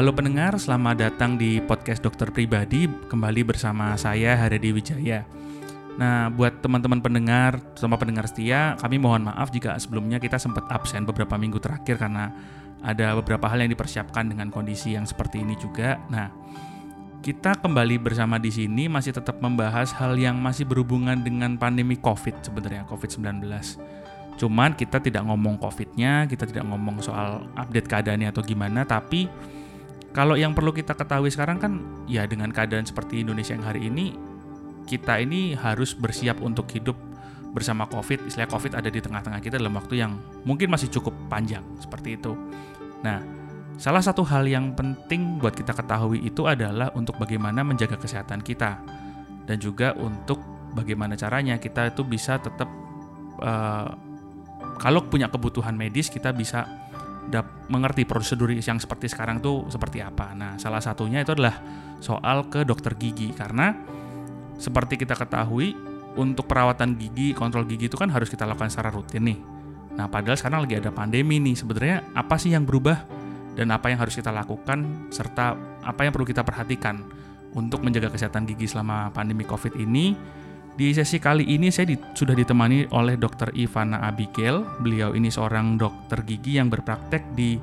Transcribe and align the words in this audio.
Halo 0.00 0.16
pendengar, 0.16 0.56
selamat 0.56 0.96
datang 0.96 1.36
di 1.36 1.60
podcast 1.60 2.00
Dokter 2.00 2.32
Pribadi 2.32 2.88
kembali 2.88 3.44
bersama 3.44 3.92
saya 4.00 4.32
Haryadi 4.32 4.72
Wijaya. 4.72 5.28
Nah, 6.00 6.32
buat 6.32 6.64
teman-teman 6.64 7.04
pendengar, 7.04 7.60
sama 7.76 8.00
pendengar 8.00 8.24
setia, 8.24 8.80
kami 8.80 8.96
mohon 8.96 9.28
maaf 9.28 9.52
jika 9.52 9.76
sebelumnya 9.76 10.16
kita 10.16 10.40
sempat 10.40 10.64
absen 10.72 11.04
beberapa 11.04 11.36
minggu 11.36 11.60
terakhir 11.60 12.00
karena 12.00 12.32
ada 12.80 13.12
beberapa 13.20 13.44
hal 13.44 13.60
yang 13.60 13.76
dipersiapkan 13.76 14.24
dengan 14.24 14.48
kondisi 14.48 14.96
yang 14.96 15.04
seperti 15.04 15.44
ini 15.44 15.52
juga. 15.60 16.00
Nah, 16.08 16.32
kita 17.20 17.60
kembali 17.60 18.00
bersama 18.00 18.40
di 18.40 18.48
sini 18.48 18.88
masih 18.88 19.12
tetap 19.12 19.36
membahas 19.44 19.92
hal 20.00 20.16
yang 20.16 20.40
masih 20.40 20.64
berhubungan 20.64 21.20
dengan 21.20 21.60
pandemi 21.60 22.00
COVID 22.00 22.40
sebenarnya, 22.40 22.88
COVID-19. 22.88 23.44
Cuman 24.40 24.72
kita 24.80 24.96
tidak 24.96 25.28
ngomong 25.28 25.60
COVID-nya, 25.60 26.24
kita 26.24 26.48
tidak 26.48 26.64
ngomong 26.72 27.04
soal 27.04 27.52
update 27.52 27.84
keadaannya 27.84 28.32
atau 28.32 28.40
gimana, 28.40 28.88
tapi 28.88 29.28
kalau 30.10 30.34
yang 30.34 30.52
perlu 30.54 30.74
kita 30.74 30.98
ketahui 30.98 31.30
sekarang 31.30 31.62
kan 31.62 31.72
ya 32.10 32.26
dengan 32.26 32.50
keadaan 32.50 32.82
seperti 32.82 33.22
Indonesia 33.22 33.54
yang 33.54 33.66
hari 33.66 33.86
ini 33.86 34.14
kita 34.90 35.22
ini 35.22 35.54
harus 35.54 35.94
bersiap 35.94 36.42
untuk 36.42 36.66
hidup 36.74 36.98
bersama 37.54 37.86
COVID. 37.86 38.26
Istilah 38.26 38.50
COVID 38.50 38.78
ada 38.78 38.90
di 38.90 38.98
tengah-tengah 38.98 39.38
kita 39.42 39.58
dalam 39.58 39.74
waktu 39.78 40.02
yang 40.02 40.18
mungkin 40.42 40.70
masih 40.70 40.90
cukup 40.90 41.14
panjang 41.30 41.62
seperti 41.78 42.18
itu. 42.18 42.34
Nah, 43.06 43.22
salah 43.78 44.02
satu 44.02 44.26
hal 44.26 44.46
yang 44.50 44.74
penting 44.74 45.38
buat 45.38 45.54
kita 45.54 45.74
ketahui 45.74 46.26
itu 46.26 46.46
adalah 46.46 46.90
untuk 46.98 47.18
bagaimana 47.18 47.62
menjaga 47.62 47.98
kesehatan 47.98 48.42
kita 48.42 48.82
dan 49.46 49.56
juga 49.58 49.94
untuk 49.98 50.42
bagaimana 50.74 51.18
caranya 51.18 51.58
kita 51.58 51.90
itu 51.90 52.06
bisa 52.06 52.38
tetap 52.38 52.70
uh, 53.42 53.90
kalau 54.78 55.02
punya 55.06 55.26
kebutuhan 55.26 55.74
medis 55.74 56.06
kita 56.06 56.30
bisa 56.30 56.66
mengerti 57.70 58.02
prosedur 58.08 58.50
yang 58.50 58.80
seperti 58.82 59.06
sekarang 59.06 59.38
tuh 59.38 59.68
seperti 59.70 60.02
apa. 60.02 60.34
Nah, 60.34 60.58
salah 60.58 60.82
satunya 60.82 61.22
itu 61.22 61.36
adalah 61.36 61.54
soal 62.00 62.48
ke 62.48 62.64
dokter 62.66 62.96
gigi 62.96 63.30
karena 63.30 63.76
seperti 64.58 64.98
kita 65.00 65.14
ketahui 65.14 65.72
untuk 66.18 66.50
perawatan 66.50 66.98
gigi, 66.98 67.32
kontrol 67.36 67.64
gigi 67.68 67.86
itu 67.86 67.94
kan 67.94 68.10
harus 68.10 68.26
kita 68.26 68.44
lakukan 68.44 68.68
secara 68.68 68.90
rutin 68.90 69.22
nih. 69.30 69.38
Nah, 69.94 70.06
padahal 70.10 70.36
sekarang 70.36 70.66
lagi 70.66 70.80
ada 70.80 70.90
pandemi 70.90 71.38
nih. 71.38 71.54
Sebenarnya 71.54 71.96
apa 72.16 72.34
sih 72.40 72.50
yang 72.50 72.66
berubah 72.66 73.04
dan 73.54 73.70
apa 73.70 73.92
yang 73.92 73.98
harus 74.02 74.16
kita 74.16 74.34
lakukan 74.34 75.10
serta 75.12 75.54
apa 75.84 76.00
yang 76.02 76.10
perlu 76.10 76.26
kita 76.26 76.42
perhatikan 76.42 77.02
untuk 77.54 77.82
menjaga 77.82 78.10
kesehatan 78.10 78.46
gigi 78.46 78.70
selama 78.70 79.14
pandemi 79.14 79.46
Covid 79.46 79.78
ini? 79.78 80.14
Di 80.80 80.96
sesi 80.96 81.20
kali 81.20 81.44
ini 81.44 81.68
saya 81.68 81.92
di, 81.92 81.96
sudah 82.16 82.32
ditemani 82.32 82.88
oleh 82.96 83.20
Dr. 83.20 83.52
Ivana 83.52 84.00
Abigail. 84.00 84.64
Beliau 84.80 85.12
ini 85.12 85.28
seorang 85.28 85.76
dokter 85.76 86.24
gigi 86.24 86.56
yang 86.56 86.72
berpraktek 86.72 87.36
di 87.36 87.60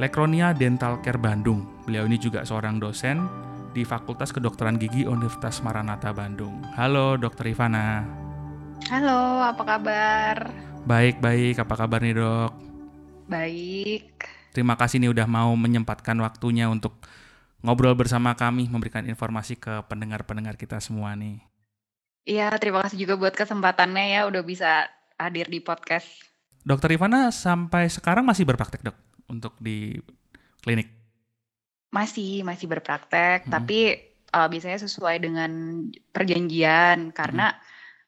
Lekronia 0.00 0.56
Dental 0.56 1.04
Care 1.04 1.20
Bandung. 1.20 1.68
Beliau 1.84 2.08
ini 2.08 2.16
juga 2.16 2.48
seorang 2.48 2.80
dosen 2.80 3.28
di 3.76 3.84
Fakultas 3.84 4.32
Kedokteran 4.32 4.80
Gigi 4.80 5.04
Universitas 5.04 5.60
Maranatha 5.60 6.16
Bandung. 6.16 6.64
Halo 6.80 7.20
Dr. 7.20 7.52
Ivana. 7.52 8.08
Halo, 8.88 9.44
apa 9.44 9.60
kabar? 9.60 10.36
Baik, 10.88 11.20
baik. 11.20 11.60
Apa 11.60 11.76
kabar 11.76 12.00
nih 12.00 12.24
dok? 12.24 12.56
Baik. 13.28 14.16
Terima 14.56 14.80
kasih 14.80 14.96
nih 14.96 15.12
udah 15.12 15.28
mau 15.28 15.52
menyempatkan 15.60 16.16
waktunya 16.24 16.72
untuk 16.72 17.04
ngobrol 17.60 17.92
bersama 17.92 18.32
kami, 18.32 18.64
memberikan 18.72 19.04
informasi 19.04 19.60
ke 19.60 19.84
pendengar-pendengar 19.92 20.56
kita 20.56 20.80
semua 20.80 21.12
nih. 21.12 21.49
Iya, 22.28 22.52
terima 22.60 22.84
kasih 22.84 23.08
juga 23.08 23.16
buat 23.16 23.34
kesempatannya 23.34 24.04
ya 24.16 24.20
udah 24.28 24.42
bisa 24.44 24.86
hadir 25.16 25.48
di 25.48 25.60
podcast. 25.60 26.08
Dokter 26.60 26.92
Ivana 26.92 27.32
sampai 27.32 27.88
sekarang 27.88 28.28
masih 28.28 28.44
berpraktek 28.44 28.84
dok 28.84 28.96
untuk 29.32 29.56
di 29.56 29.96
klinik? 30.60 30.92
Masih, 31.90 32.44
masih 32.44 32.68
berpraktek, 32.68 33.48
hmm. 33.48 33.50
tapi 33.50 33.96
uh, 34.30 34.46
biasanya 34.46 34.78
sesuai 34.84 35.16
dengan 35.24 35.50
perjanjian 36.12 37.10
karena 37.10 37.56
hmm. 37.56 37.60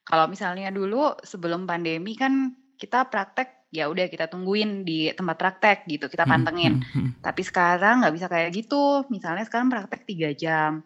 kalau 0.05 0.25
misalnya 0.29 0.69
dulu 0.69 1.17
sebelum 1.25 1.65
pandemi 1.65 2.13
kan 2.15 2.53
kita 2.77 3.09
praktek 3.09 3.62
ya 3.73 3.89
udah 3.89 4.05
kita 4.05 4.29
tungguin 4.29 4.85
di 4.85 5.09
tempat 5.17 5.33
praktek 5.33 5.89
gitu 5.89 6.05
kita 6.05 6.29
hmm, 6.29 6.31
pantengin. 6.31 6.73
hmm, 6.77 6.93
hmm, 6.93 7.09
tapi 7.25 7.41
sekarang 7.41 8.05
nggak 8.05 8.13
bisa 8.13 8.27
kayak 8.29 8.53
gitu. 8.53 9.01
Misalnya 9.09 9.49
sekarang 9.49 9.73
praktek 9.73 10.05
tiga 10.05 10.29
jam. 10.37 10.85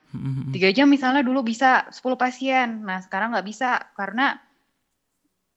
Tiga 0.56 0.72
jam 0.72 0.88
misalnya 0.88 1.20
dulu 1.20 1.44
bisa 1.44 1.92
10 1.92 2.16
pasien. 2.16 2.88
Nah 2.88 3.04
sekarang 3.04 3.36
nggak 3.36 3.44
bisa 3.44 3.92
karena 3.92 4.40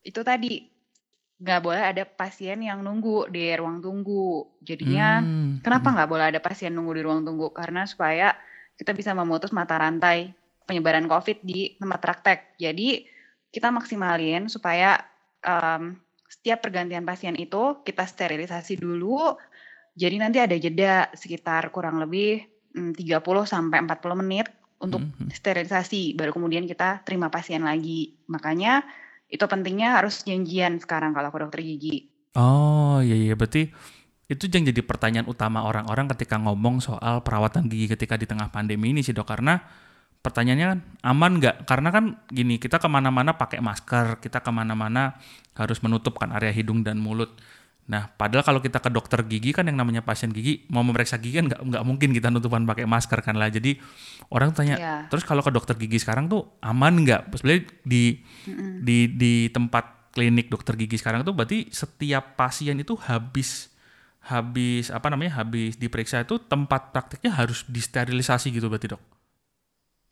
itu 0.03 0.19
tadi 0.27 0.67
nggak 1.41 1.61
boleh 1.63 1.81
ada 1.81 2.03
pasien 2.03 2.59
yang 2.59 2.83
nunggu 2.83 3.31
di 3.31 3.47
ruang 3.55 3.79
tunggu. 3.79 4.51
Jadinya 4.59 5.23
hmm. 5.23 5.63
kenapa 5.63 5.87
nggak 5.95 6.09
boleh 6.11 6.25
ada 6.35 6.39
pasien 6.43 6.75
nunggu 6.75 6.99
di 6.99 7.01
ruang 7.07 7.23
tunggu? 7.23 7.55
Karena 7.55 7.87
supaya 7.87 8.35
kita 8.75 8.91
bisa 8.91 9.15
memutus 9.15 9.55
mata 9.55 9.79
rantai 9.79 10.35
penyebaran 10.67 11.07
covid 11.07 11.39
di 11.47 11.79
tempat 11.79 11.99
praktek. 12.03 12.39
Jadi 12.59 13.07
kita 13.55 13.71
maksimalin 13.71 14.51
supaya 14.51 14.99
um, 15.47 15.95
setiap 16.31 16.63
pergantian 16.63 17.03
pasien 17.03 17.35
itu 17.35 17.83
kita 17.83 18.07
sterilisasi 18.07 18.79
dulu. 18.79 19.35
Jadi 19.91 20.15
nanti 20.15 20.39
ada 20.39 20.55
jeda 20.55 21.11
sekitar 21.11 21.67
kurang 21.75 21.99
lebih 21.99 22.47
30 22.71 22.95
hmm, 22.95 23.43
sampai 23.43 23.83
40 23.83 24.21
menit 24.23 24.47
untuk 24.79 25.03
mm 25.03 25.11
-hmm. 25.11 25.27
sterilisasi 25.35 26.15
baru 26.15 26.31
kemudian 26.31 26.63
kita 26.63 27.03
terima 27.03 27.27
pasien 27.27 27.67
lagi. 27.67 28.15
Makanya 28.31 28.87
itu 29.27 29.43
pentingnya 29.43 29.99
harus 29.99 30.23
janjian 30.23 30.79
sekarang 30.79 31.11
kalau 31.11 31.35
ke 31.35 31.37
dokter 31.43 31.59
gigi. 31.67 32.07
Oh, 32.39 33.03
iya 33.03 33.15
iya 33.19 33.35
berarti 33.35 33.67
itu 34.31 34.47
yang 34.47 34.63
jadi 34.63 34.79
pertanyaan 34.87 35.27
utama 35.27 35.67
orang-orang 35.67 36.07
ketika 36.15 36.39
ngomong 36.39 36.79
soal 36.79 37.19
perawatan 37.19 37.67
gigi 37.67 37.91
ketika 37.91 38.15
di 38.15 38.23
tengah 38.23 38.47
pandemi 38.47 38.95
ini 38.95 39.03
sih 39.03 39.11
dok 39.11 39.27
karena 39.27 39.59
pertanyaannya 40.21 40.67
kan 40.71 40.79
aman 41.05 41.31
nggak? 41.41 41.55
Karena 41.65 41.89
kan 41.89 42.05
gini 42.29 42.61
kita 42.61 42.77
ke 42.77 42.87
mana-mana 42.87 43.35
pakai 43.35 43.59
masker, 43.59 44.21
kita 44.21 44.41
ke 44.41 44.51
mana-mana 44.53 45.17
harus 45.57 45.81
menutupkan 45.81 46.29
area 46.31 46.53
hidung 46.53 46.85
dan 46.85 47.01
mulut. 47.01 47.33
Nah, 47.89 48.07
padahal 48.13 48.45
kalau 48.45 48.59
kita 48.63 48.79
ke 48.79 48.87
dokter 48.87 49.25
gigi 49.27 49.51
kan 49.51 49.67
yang 49.67 49.75
namanya 49.75 50.05
pasien 50.05 50.31
gigi 50.31 50.63
mau 50.71 50.85
memeriksa 50.85 51.19
gigi 51.19 51.41
kan 51.41 51.51
nggak 51.51 51.61
nggak 51.65 51.83
mungkin 51.83 52.09
kita 52.15 52.31
nutupan 52.31 52.63
pakai 52.63 52.87
masker 52.87 53.19
kan 53.19 53.35
lah. 53.35 53.49
Jadi 53.51 53.81
orang 54.31 54.55
tanya, 54.55 54.75
yeah. 54.79 55.01
terus 55.11 55.25
kalau 55.27 55.43
ke 55.43 55.51
dokter 55.51 55.75
gigi 55.75 55.99
sekarang 55.99 56.31
tuh 56.31 56.55
aman 56.63 57.03
nggak? 57.03 57.33
Sebenarnya 57.35 57.67
di 57.83 58.21
mm 58.21 58.53
-mm. 58.53 58.73
di 58.85 58.97
di 59.17 59.33
tempat 59.51 60.13
klinik 60.15 60.47
dokter 60.47 60.77
gigi 60.77 61.01
sekarang 61.01 61.25
tuh 61.27 61.35
berarti 61.35 61.67
setiap 61.73 62.39
pasien 62.39 62.77
itu 62.79 62.95
habis 62.95 63.71
habis 64.21 64.93
apa 64.93 65.09
namanya 65.09 65.41
habis 65.41 65.81
diperiksa 65.81 66.21
itu 66.21 66.37
tempat 66.37 66.93
praktiknya 66.93 67.33
harus 67.33 67.65
disterilisasi 67.65 68.53
gitu 68.53 68.69
berarti 68.69 68.93
dok? 68.93 69.01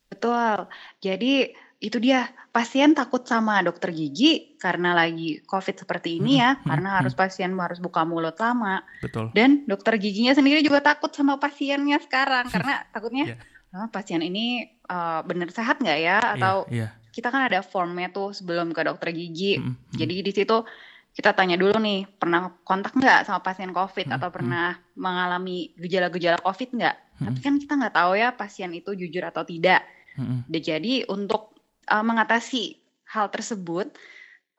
Betul. 0.10 0.68
Jadi 1.00 1.54
itu 1.80 1.96
dia 1.96 2.28
pasien 2.52 2.92
takut 2.92 3.24
sama 3.24 3.64
dokter 3.64 3.96
gigi 3.96 4.60
karena 4.60 4.92
lagi 4.92 5.40
COVID 5.48 5.80
seperti 5.80 6.20
ini 6.20 6.44
ya, 6.44 6.60
hmm, 6.60 6.68
karena 6.68 6.90
hmm, 6.92 6.98
harus 7.00 7.14
pasien 7.16 7.56
harus 7.56 7.80
buka 7.80 8.04
mulut 8.04 8.36
lama. 8.36 8.84
Betul. 9.00 9.32
Dan 9.32 9.64
dokter 9.64 9.96
giginya 9.96 10.36
sendiri 10.36 10.60
juga 10.60 10.84
takut 10.84 11.14
sama 11.16 11.40
pasiennya 11.40 12.04
sekarang 12.04 12.50
karena 12.54 12.84
takutnya 12.92 13.40
yeah. 13.72 13.80
oh, 13.80 13.88
pasien 13.88 14.20
ini 14.20 14.76
uh, 14.92 15.24
benar 15.24 15.56
sehat 15.56 15.80
nggak 15.80 16.00
ya 16.04 16.04
iya, 16.04 16.18
atau 16.36 16.68
yeah, 16.68 16.92
yeah. 16.92 16.92
kita 17.16 17.32
kan 17.32 17.48
ada 17.48 17.64
formnya 17.64 18.12
tuh 18.12 18.36
sebelum 18.36 18.76
ke 18.76 18.82
dokter 18.84 19.16
gigi. 19.16 19.56
Hmm, 19.56 19.80
hmm. 19.80 19.96
Jadi 19.96 20.16
di 20.20 20.32
situ 20.36 20.58
kita 21.16 21.32
tanya 21.32 21.56
dulu 21.56 21.80
nih 21.80 22.12
pernah 22.12 22.60
kontak 22.68 22.92
nggak 22.96 23.24
sama 23.24 23.40
pasien 23.40 23.72
COVID 23.72 24.12
hmm, 24.12 24.16
atau 24.20 24.30
pernah 24.36 24.76
hmm. 24.76 25.00
mengalami 25.00 25.72
gejala-gejala 25.80 26.44
COVID 26.44 26.76
nggak? 26.76 26.96
Hmm. 27.24 27.26
Tapi 27.32 27.40
kan 27.40 27.54
kita 27.56 27.74
nggak 27.80 27.96
tahu 27.96 28.12
ya 28.20 28.36
pasien 28.36 28.76
itu 28.76 28.92
jujur 29.00 29.24
atau 29.24 29.48
tidak. 29.48 29.80
Hmm. 30.20 30.44
Jadi 30.52 31.08
untuk 31.08 31.56
uh, 31.88 32.04
mengatasi 32.04 32.76
hal 33.16 33.32
tersebut 33.32 33.96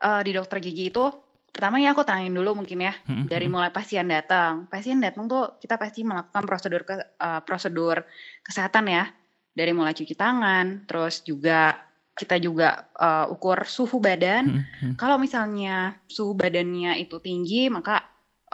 uh, 0.00 0.24
di 0.24 0.32
dokter 0.32 0.58
gigi 0.58 0.88
itu 0.88 1.04
pertama 1.50 1.82
ya 1.82 1.90
aku 1.92 2.06
tanyain 2.06 2.30
dulu 2.30 2.62
mungkin 2.62 2.78
ya 2.78 2.94
hmm. 3.04 3.26
dari 3.28 3.46
mulai 3.50 3.68
pasien 3.68 4.08
datang. 4.08 4.70
Pasien 4.70 5.02
datang 5.02 5.28
tuh 5.28 5.60
kita 5.60 5.76
pasti 5.76 6.06
melakukan 6.06 6.46
prosedur 6.46 6.82
ke, 6.86 6.94
uh, 7.20 7.42
prosedur 7.44 8.02
kesehatan 8.40 8.88
ya 8.88 9.04
dari 9.50 9.74
mulai 9.74 9.92
cuci 9.92 10.14
tangan, 10.14 10.86
terus 10.86 11.26
juga 11.26 11.74
kita 12.14 12.38
juga 12.38 12.90
uh, 12.96 13.32
ukur 13.32 13.66
suhu 13.66 13.98
badan. 13.98 14.62
Hmm. 14.62 14.94
Kalau 14.94 15.18
misalnya 15.18 15.98
suhu 16.06 16.38
badannya 16.38 16.96
itu 17.02 17.18
tinggi 17.18 17.66
maka 17.68 18.02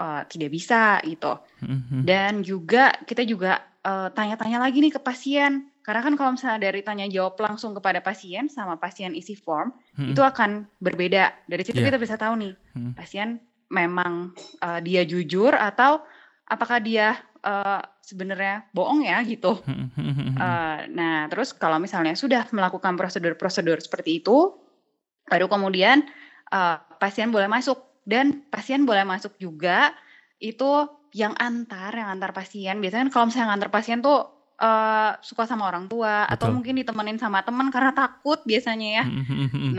uh, 0.01 0.25
tidak 0.29 0.51
bisa 0.53 1.01
gitu. 1.05 1.37
Hmm. 1.63 2.03
Dan 2.05 2.41
juga 2.43 2.93
kita 3.05 3.23
juga 3.23 3.61
tanya-tanya 3.87 4.59
uh, 4.59 4.65
lagi 4.67 4.83
nih 4.83 4.99
ke 4.99 5.01
pasien 5.01 5.71
karena 5.87 6.03
kan 6.03 6.19
kalau 6.19 6.35
misalnya 6.35 6.67
dari 6.67 6.83
tanya 6.83 7.07
jawab 7.07 7.39
langsung 7.39 7.71
kepada 7.79 8.03
pasien 8.03 8.51
sama 8.51 8.75
pasien 8.75 9.15
isi 9.15 9.39
form 9.39 9.71
hmm. 9.95 10.11
itu 10.11 10.19
akan 10.19 10.67
berbeda. 10.83 11.47
Dari 11.47 11.63
situ 11.63 11.79
yeah. 11.79 11.95
kita 11.95 12.03
bisa 12.03 12.19
tahu 12.19 12.35
nih 12.43 12.59
hmm. 12.75 12.99
pasien 12.99 13.39
memang 13.71 14.35
uh, 14.67 14.83
dia 14.83 15.07
jujur 15.07 15.55
atau 15.55 16.03
apakah 16.51 16.83
dia 16.83 17.23
uh, 17.47 17.79
sebenarnya 18.03 18.67
bohong 18.75 19.07
ya 19.07 19.23
gitu. 19.23 19.63
uh, 20.43 20.79
nah 20.91 21.31
terus 21.31 21.55
kalau 21.55 21.79
misalnya 21.79 22.19
sudah 22.19 22.51
melakukan 22.51 22.99
prosedur-prosedur 22.99 23.79
seperti 23.79 24.27
itu, 24.27 24.59
baru 25.31 25.47
kemudian 25.47 26.03
uh, 26.51 26.83
pasien 26.99 27.31
boleh 27.31 27.47
masuk 27.47 28.03
dan 28.03 28.43
pasien 28.51 28.83
boleh 28.83 29.07
masuk 29.07 29.39
juga 29.39 29.95
itu 30.43 30.91
yang 31.15 31.39
antar, 31.39 31.95
yang 31.95 32.11
antar 32.11 32.35
pasien. 32.35 32.83
Biasanya 32.83 33.07
kan 33.07 33.13
kalau 33.15 33.27
misalnya 33.31 33.55
antar 33.55 33.71
pasien 33.71 34.03
tuh 34.03 34.36
uh, 34.61 35.17
suka 35.21 35.45
sama 35.45 35.69
orang 35.69 35.89
tua 35.89 36.25
Betul. 36.27 36.35
atau 36.37 36.47
mungkin 36.53 36.75
ditemenin 36.81 37.19
sama 37.21 37.45
teman 37.45 37.69
karena 37.69 37.93
takut 37.93 38.41
biasanya 38.45 38.89
ya. 39.03 39.05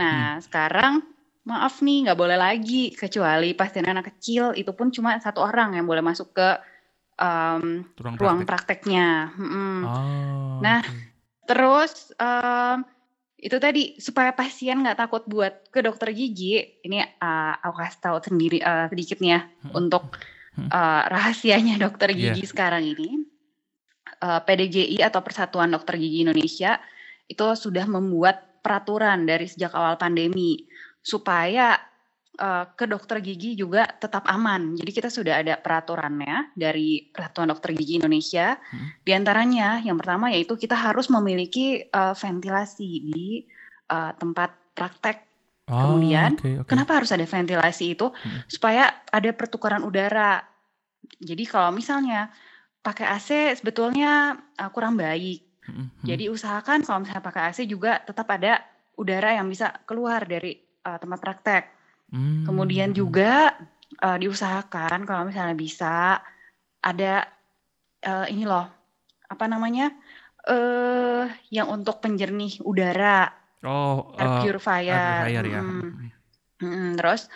nah 0.00 0.38
sekarang 0.42 1.02
maaf 1.48 1.80
nih 1.80 2.08
nggak 2.08 2.18
boleh 2.18 2.36
lagi 2.36 2.92
kecuali 2.92 3.56
pasien 3.56 3.88
anak 3.88 4.12
kecil 4.14 4.52
itu 4.52 4.68
pun 4.76 4.92
cuma 4.92 5.16
satu 5.16 5.40
orang 5.40 5.80
yang 5.80 5.88
boleh 5.88 6.04
masuk 6.04 6.36
ke 6.36 6.48
um, 7.16 7.88
ruang, 7.96 8.16
ruang 8.20 8.38
prakteknya. 8.44 9.32
Hmm. 9.32 9.80
Oh, 9.88 10.58
nah 10.60 10.84
okay. 10.84 10.92
terus 11.48 12.12
um, 12.20 12.84
itu 13.38 13.56
tadi 13.62 13.96
supaya 14.02 14.34
pasien 14.34 14.82
nggak 14.82 14.98
takut 14.98 15.22
buat 15.24 15.70
ke 15.70 15.78
dokter 15.80 16.10
gigi 16.10 16.58
ini 16.82 17.00
uh, 17.00 17.54
aku 17.62 17.80
kasih 17.80 18.00
tahu 18.02 18.16
sendiri 18.18 18.58
uh, 18.60 18.90
sedikitnya 18.90 19.46
hmm. 19.62 19.72
untuk 19.78 20.18
uh, 20.68 21.02
rahasianya 21.06 21.78
dokter 21.78 22.10
gigi 22.12 22.42
yeah. 22.44 22.50
sekarang 22.50 22.82
ini 22.82 23.24
uh, 24.22 24.40
PDGI 24.42 25.02
atau 25.02 25.22
Persatuan 25.22 25.70
Dokter 25.70 25.98
Gigi 25.98 26.26
Indonesia 26.26 26.78
itu 27.28 27.44
sudah 27.54 27.84
membuat 27.84 28.62
peraturan 28.64 29.28
dari 29.28 29.46
sejak 29.46 29.72
awal 29.76 30.00
pandemi 30.00 30.66
supaya 31.04 31.78
uh, 32.38 32.64
ke 32.72 32.86
dokter 32.86 33.20
gigi 33.20 33.58
juga 33.58 33.84
tetap 33.86 34.24
aman. 34.30 34.78
Jadi 34.78 34.90
kita 34.94 35.08
sudah 35.10 35.42
ada 35.42 35.58
peraturannya 35.58 36.54
dari 36.54 37.10
Persatuan 37.10 37.50
Dokter 37.50 37.74
Gigi 37.74 37.98
Indonesia. 37.98 38.56
Hmm. 38.56 38.88
Di 39.02 39.12
antaranya 39.12 39.82
yang 39.82 39.98
pertama 39.98 40.30
yaitu 40.32 40.54
kita 40.54 40.74
harus 40.74 41.10
memiliki 41.10 41.86
uh, 41.90 42.14
ventilasi 42.14 42.90
di 43.10 43.44
uh, 43.90 44.12
tempat 44.16 44.54
praktek. 44.72 45.26
Oh, 45.68 45.84
Kemudian 45.84 46.40
okay, 46.40 46.64
okay. 46.64 46.68
kenapa 46.68 46.96
harus 46.96 47.12
ada 47.12 47.28
ventilasi 47.28 47.92
itu? 47.92 48.08
Hmm. 48.08 48.40
Supaya 48.48 49.04
ada 49.12 49.30
pertukaran 49.36 49.84
udara. 49.84 50.40
Jadi 51.20 51.44
kalau 51.44 51.72
misalnya 51.72 52.32
pakai 52.82 53.06
AC 53.06 53.58
sebetulnya 53.58 54.38
uh, 54.58 54.70
kurang 54.70 54.96
baik. 54.96 55.44
Mm-hmm. 55.68 56.04
Jadi 56.06 56.24
usahakan 56.32 56.80
kalau 56.86 57.04
misalnya 57.04 57.24
pakai 57.24 57.42
AC 57.52 57.68
juga 57.68 58.00
tetap 58.00 58.28
ada 58.32 58.64
udara 58.96 59.36
yang 59.36 59.46
bisa 59.46 59.70
keluar 59.84 60.24
dari 60.24 60.56
uh, 60.86 60.96
tempat 60.96 61.18
praktek. 61.20 61.64
Mm-hmm. 62.14 62.44
Kemudian 62.48 62.90
juga 62.96 63.52
uh, 64.00 64.18
diusahakan 64.18 65.04
kalau 65.04 65.28
misalnya 65.28 65.56
bisa 65.56 66.22
ada 66.80 67.26
uh, 68.06 68.26
ini 68.30 68.46
loh 68.46 68.66
apa 69.28 69.44
namanya 69.44 69.92
uh, 70.48 71.28
yang 71.52 71.68
untuk 71.68 72.00
penjernih 72.00 72.64
udara. 72.64 73.28
Oh, 73.66 74.14
air 74.16 74.46
purifier. 74.46 74.94
Air 74.94 75.20
purifier 75.26 75.46
ya. 75.50 75.60
Hmm. 75.62 76.08
Hmm, 76.58 76.98
terus 76.98 77.30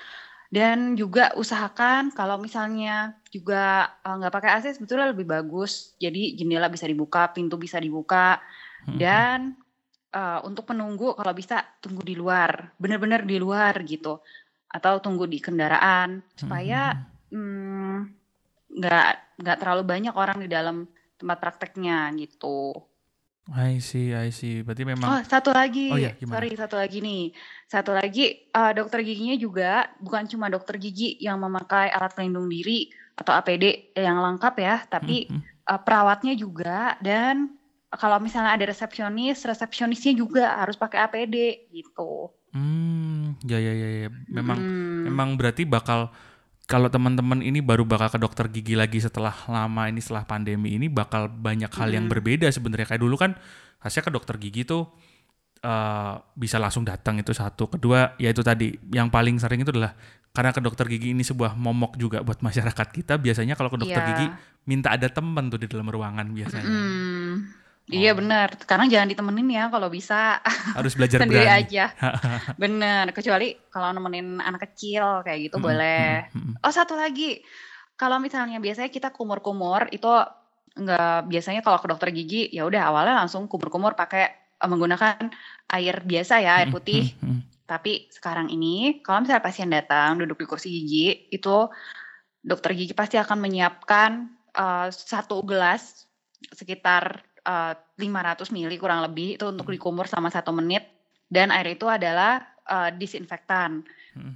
dan 0.52 1.00
juga 1.00 1.32
usahakan 1.40 2.12
kalau 2.12 2.36
misalnya 2.36 3.16
juga 3.32 3.88
uh, 4.04 4.20
nggak 4.20 4.34
pakai 4.36 4.50
AC 4.60 4.76
sebetulnya 4.76 5.08
lebih 5.08 5.24
bagus. 5.24 5.96
Jadi 5.96 6.36
jendela 6.36 6.68
bisa 6.68 6.84
dibuka, 6.84 7.32
pintu 7.32 7.56
bisa 7.56 7.80
dibuka, 7.80 8.36
hmm. 8.84 9.00
dan 9.00 9.56
uh, 10.12 10.44
untuk 10.44 10.68
penunggu 10.68 11.16
kalau 11.16 11.32
bisa 11.32 11.64
tunggu 11.80 12.04
di 12.04 12.12
luar, 12.12 12.76
benar-benar 12.76 13.24
di 13.24 13.40
luar 13.40 13.80
gitu, 13.88 14.20
atau 14.68 15.00
tunggu 15.00 15.24
di 15.24 15.40
kendaraan 15.40 16.20
supaya 16.36 17.00
hmm. 17.32 17.96
nggak 18.76 19.08
hmm, 19.08 19.40
nggak 19.40 19.56
terlalu 19.56 19.82
banyak 19.88 20.12
orang 20.12 20.36
di 20.36 20.52
dalam 20.52 20.84
tempat 21.16 21.40
prakteknya 21.40 22.12
gitu. 22.20 22.76
I 23.50 23.82
see, 23.82 24.14
I 24.14 24.30
see. 24.30 24.62
Berarti 24.62 24.86
memang 24.86 25.08
Oh, 25.10 25.20
satu 25.26 25.50
lagi. 25.50 25.90
Oh 25.90 25.98
ya, 25.98 26.14
Sorry, 26.14 26.54
satu 26.54 26.78
lagi 26.78 27.02
nih. 27.02 27.34
Satu 27.66 27.90
lagi, 27.90 28.46
uh, 28.54 28.70
dokter 28.70 29.02
giginya 29.02 29.34
juga 29.34 29.90
bukan 29.98 30.30
cuma 30.30 30.46
dokter 30.46 30.78
gigi 30.78 31.18
yang 31.18 31.42
memakai 31.42 31.90
alat 31.90 32.14
pelindung 32.14 32.46
diri 32.46 32.86
atau 33.18 33.34
APD 33.34 33.92
yang 33.98 34.22
lengkap 34.22 34.54
ya, 34.62 34.76
tapi 34.86 35.26
hmm, 35.26 35.34
hmm. 35.34 35.50
Uh, 35.62 35.78
perawatnya 35.78 36.34
juga 36.34 36.98
dan 36.98 37.54
kalau 37.94 38.18
misalnya 38.18 38.50
ada 38.56 38.66
resepsionis, 38.66 39.46
resepsionisnya 39.46 40.10
juga 40.18 40.58
harus 40.58 40.74
pakai 40.74 41.06
APD 41.06 41.70
gitu. 41.70 42.34
Hmm, 42.50 43.38
ya 43.46 43.62
ya 43.62 43.72
ya, 43.74 43.88
ya. 44.06 44.08
Memang 44.26 44.58
hmm. 44.58 45.00
memang 45.06 45.28
berarti 45.38 45.62
bakal 45.62 46.10
kalau 46.70 46.88
teman-teman 46.88 47.42
ini 47.42 47.58
baru 47.58 47.82
bakal 47.82 48.08
ke 48.08 48.18
dokter 48.22 48.46
gigi 48.48 48.74
lagi 48.78 49.02
setelah 49.02 49.34
lama 49.50 49.90
ini 49.90 49.98
setelah 49.98 50.24
pandemi 50.24 50.78
ini 50.78 50.86
bakal 50.86 51.26
banyak 51.26 51.68
hal 51.74 51.88
hmm. 51.90 51.96
yang 51.98 52.06
berbeda 52.06 52.46
sebenarnya 52.48 52.86
kayak 52.94 53.02
dulu 53.02 53.18
kan 53.18 53.34
khasnya 53.82 54.02
ke 54.06 54.12
dokter 54.14 54.38
gigi 54.38 54.62
tuh 54.62 54.86
uh, 55.66 56.22
bisa 56.38 56.62
langsung 56.62 56.86
datang 56.86 57.18
itu 57.18 57.34
satu 57.34 57.66
kedua 57.66 58.14
ya 58.16 58.30
itu 58.30 58.40
tadi 58.46 58.72
yang 58.94 59.10
paling 59.10 59.42
sering 59.42 59.66
itu 59.66 59.74
adalah 59.74 59.94
karena 60.32 60.50
ke 60.54 60.60
dokter 60.64 60.88
gigi 60.88 61.12
ini 61.12 61.26
sebuah 61.26 61.58
momok 61.58 62.00
juga 62.00 62.24
buat 62.24 62.40
masyarakat 62.46 62.88
kita 62.94 63.18
biasanya 63.18 63.54
kalau 63.58 63.68
ke 63.68 63.78
dokter 63.82 64.00
yeah. 64.00 64.10
gigi 64.14 64.26
minta 64.66 64.94
ada 64.94 65.10
teman 65.10 65.50
tuh 65.50 65.58
di 65.58 65.66
dalam 65.66 65.90
ruangan 65.90 66.30
biasanya. 66.30 66.70
Hmm. 67.90 67.98
Iya 67.98 68.10
oh. 68.14 68.16
benar. 68.22 68.48
Sekarang 68.54 68.86
jangan 68.86 69.08
ditemenin 69.10 69.48
ya 69.50 69.64
kalau 69.66 69.90
bisa. 69.90 70.38
Harus 70.78 70.94
belajar 70.94 71.18
sendiri 71.26 71.46
berani. 71.46 71.60
aja. 71.66 71.84
bener. 72.62 73.04
Kecuali 73.10 73.58
kalau 73.72 73.90
nemenin 73.90 74.38
anak 74.38 74.70
kecil 74.70 75.26
kayak 75.26 75.50
gitu 75.50 75.58
hmm, 75.58 75.66
boleh. 75.66 76.30
Hmm, 76.30 76.54
hmm. 76.54 76.54
Oh 76.62 76.72
satu 76.72 76.94
lagi, 76.94 77.42
kalau 77.98 78.22
misalnya 78.22 78.62
biasanya 78.62 78.90
kita 78.90 79.10
kumur-kumur 79.10 79.90
itu 79.90 80.08
nggak 80.72 81.28
biasanya 81.28 81.60
kalau 81.60 81.76
ke 81.84 81.86
dokter 81.90 82.08
gigi 82.16 82.48
ya 82.48 82.64
udah 82.64 82.88
awalnya 82.88 83.12
langsung 83.20 83.44
kumur-kumur 83.44 83.92
pakai 83.92 84.56
uh, 84.56 84.68
menggunakan 84.70 85.28
air 85.68 86.00
biasa 86.06 86.40
ya 86.40 86.62
air 86.62 86.70
putih. 86.70 87.12
Tapi 87.66 88.12
sekarang 88.12 88.52
ini 88.52 89.00
kalau 89.00 89.24
misalnya 89.24 89.42
pasien 89.42 89.70
datang 89.72 90.20
duduk 90.20 90.44
di 90.44 90.46
kursi 90.46 90.68
gigi 90.70 91.28
itu 91.34 91.66
dokter 92.42 92.74
gigi 92.74 92.94
pasti 92.94 93.16
akan 93.18 93.38
menyiapkan 93.38 94.10
uh, 94.58 94.88
satu 94.90 95.40
gelas 95.46 96.04
sekitar 96.50 97.22
uh, 97.46 97.74
eh, 97.74 98.02
500 98.02 98.52
ml 98.54 98.72
kurang 98.78 99.00
lebih 99.06 99.38
itu 99.38 99.44
untuk 99.48 99.66
hmm. 99.70 99.74
dikumur 99.78 100.06
sama 100.10 100.28
satu 100.30 100.50
menit 100.54 100.86
dan 101.32 101.48
air 101.48 101.72
itu 101.72 101.88
adalah 101.88 102.44
uh, 102.68 102.90
disinfektan. 102.92 103.82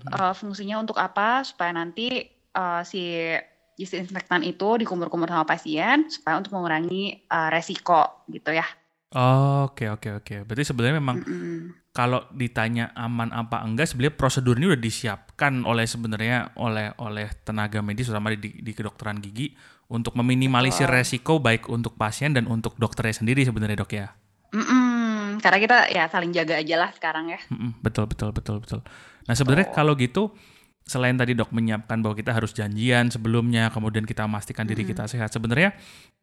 Uh, 0.09 0.33
fungsinya 0.33 0.81
untuk 0.81 0.97
apa? 0.97 1.45
Supaya 1.45 1.69
nanti 1.77 2.25
uh, 2.57 2.81
si 2.81 3.37
disinfektan 3.77 4.41
itu 4.41 4.81
dikumur-kumur 4.81 5.29
sama 5.29 5.45
pasien 5.45 6.09
supaya 6.09 6.41
untuk 6.41 6.57
mengurangi 6.57 7.29
uh, 7.29 7.53
resiko 7.53 8.25
gitu 8.33 8.57
ya. 8.57 8.65
Oke 9.13 9.87
oke 9.93 10.25
oke. 10.25 10.35
Berarti 10.49 10.65
sebenarnya 10.67 10.97
memang 10.99 11.17
mm 11.21 11.29
-mm. 11.29 11.59
kalau 11.93 12.25
ditanya 12.33 12.91
aman 12.97 13.31
apa 13.31 13.63
enggak, 13.63 13.93
sebenarnya 13.93 14.17
prosedur 14.17 14.57
ini 14.57 14.73
udah 14.73 14.81
disiapkan 14.81 15.63
oleh 15.63 15.85
sebenarnya 15.85 16.57
oleh 16.59 16.91
oleh 16.99 17.29
tenaga 17.45 17.85
medis 17.85 18.09
terutama 18.09 18.33
di, 18.35 18.51
di 18.65 18.73
kedokteran 18.73 19.21
gigi 19.21 19.53
untuk 19.87 20.19
meminimalisir 20.19 20.91
oh. 20.91 20.95
resiko 20.95 21.39
baik 21.39 21.71
untuk 21.71 21.95
pasien 21.95 22.35
dan 22.35 22.51
untuk 22.51 22.75
dokternya 22.77 23.23
sendiri 23.23 23.47
sebenarnya 23.47 23.79
dok 23.83 23.93
ya. 23.95 24.07
Mm-mm, 24.55 25.43
karena 25.43 25.59
kita 25.59 25.77
ya 25.91 26.05
saling 26.11 26.31
jaga 26.35 26.59
aja 26.59 26.77
lah 26.79 26.91
sekarang 26.95 27.31
ya. 27.31 27.41
Mm-mm, 27.51 27.79
betul 27.83 28.11
betul 28.11 28.31
betul 28.35 28.63
betul. 28.63 28.81
Nah 29.27 29.35
sebenarnya 29.35 29.71
oh. 29.71 29.75
kalau 29.75 29.93
gitu 29.99 30.35
selain 30.87 31.19
tadi 31.19 31.35
dok 31.35 31.51
menyiapkan 31.51 31.99
bahwa 31.99 32.15
kita 32.15 32.31
harus 32.31 32.55
janjian 32.55 33.11
sebelumnya, 33.11 33.75
kemudian 33.75 34.07
kita 34.07 34.23
memastikan 34.27 34.71
diri 34.71 34.87
kita 34.87 35.11
sehat. 35.11 35.35
Sebenarnya 35.35 35.75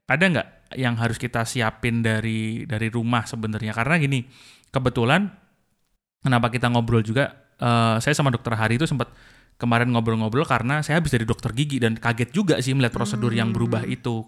ada 0.07 0.23
nggak 0.23 0.47
yang 0.79 0.95
harus 0.95 1.19
kita 1.19 1.43
siapin 1.43 1.99
dari 1.99 2.63
dari 2.63 2.87
rumah 2.87 3.27
sebenarnya? 3.27 3.75
Karena 3.75 3.99
gini, 3.99 4.23
kebetulan 4.71 5.27
kenapa 6.23 6.47
kita 6.47 6.71
ngobrol 6.71 7.03
juga, 7.03 7.51
uh, 7.59 7.99
saya 7.99 8.15
sama 8.15 8.31
dokter 8.31 8.55
Hari 8.55 8.79
itu 8.79 8.87
sempat 8.87 9.11
kemarin 9.57 9.93
ngobrol-ngobrol 9.93 10.45
karena 10.45 10.81
saya 10.81 10.99
habis 10.99 11.13
dari 11.13 11.23
dokter 11.23 11.53
gigi 11.53 11.77
dan 11.79 11.95
kaget 11.95 12.29
juga 12.33 12.59
sih 12.59 12.73
melihat 12.75 12.95
prosedur 12.95 13.31
hmm. 13.31 13.39
yang 13.39 13.49
berubah 13.53 13.83
itu. 13.85 14.25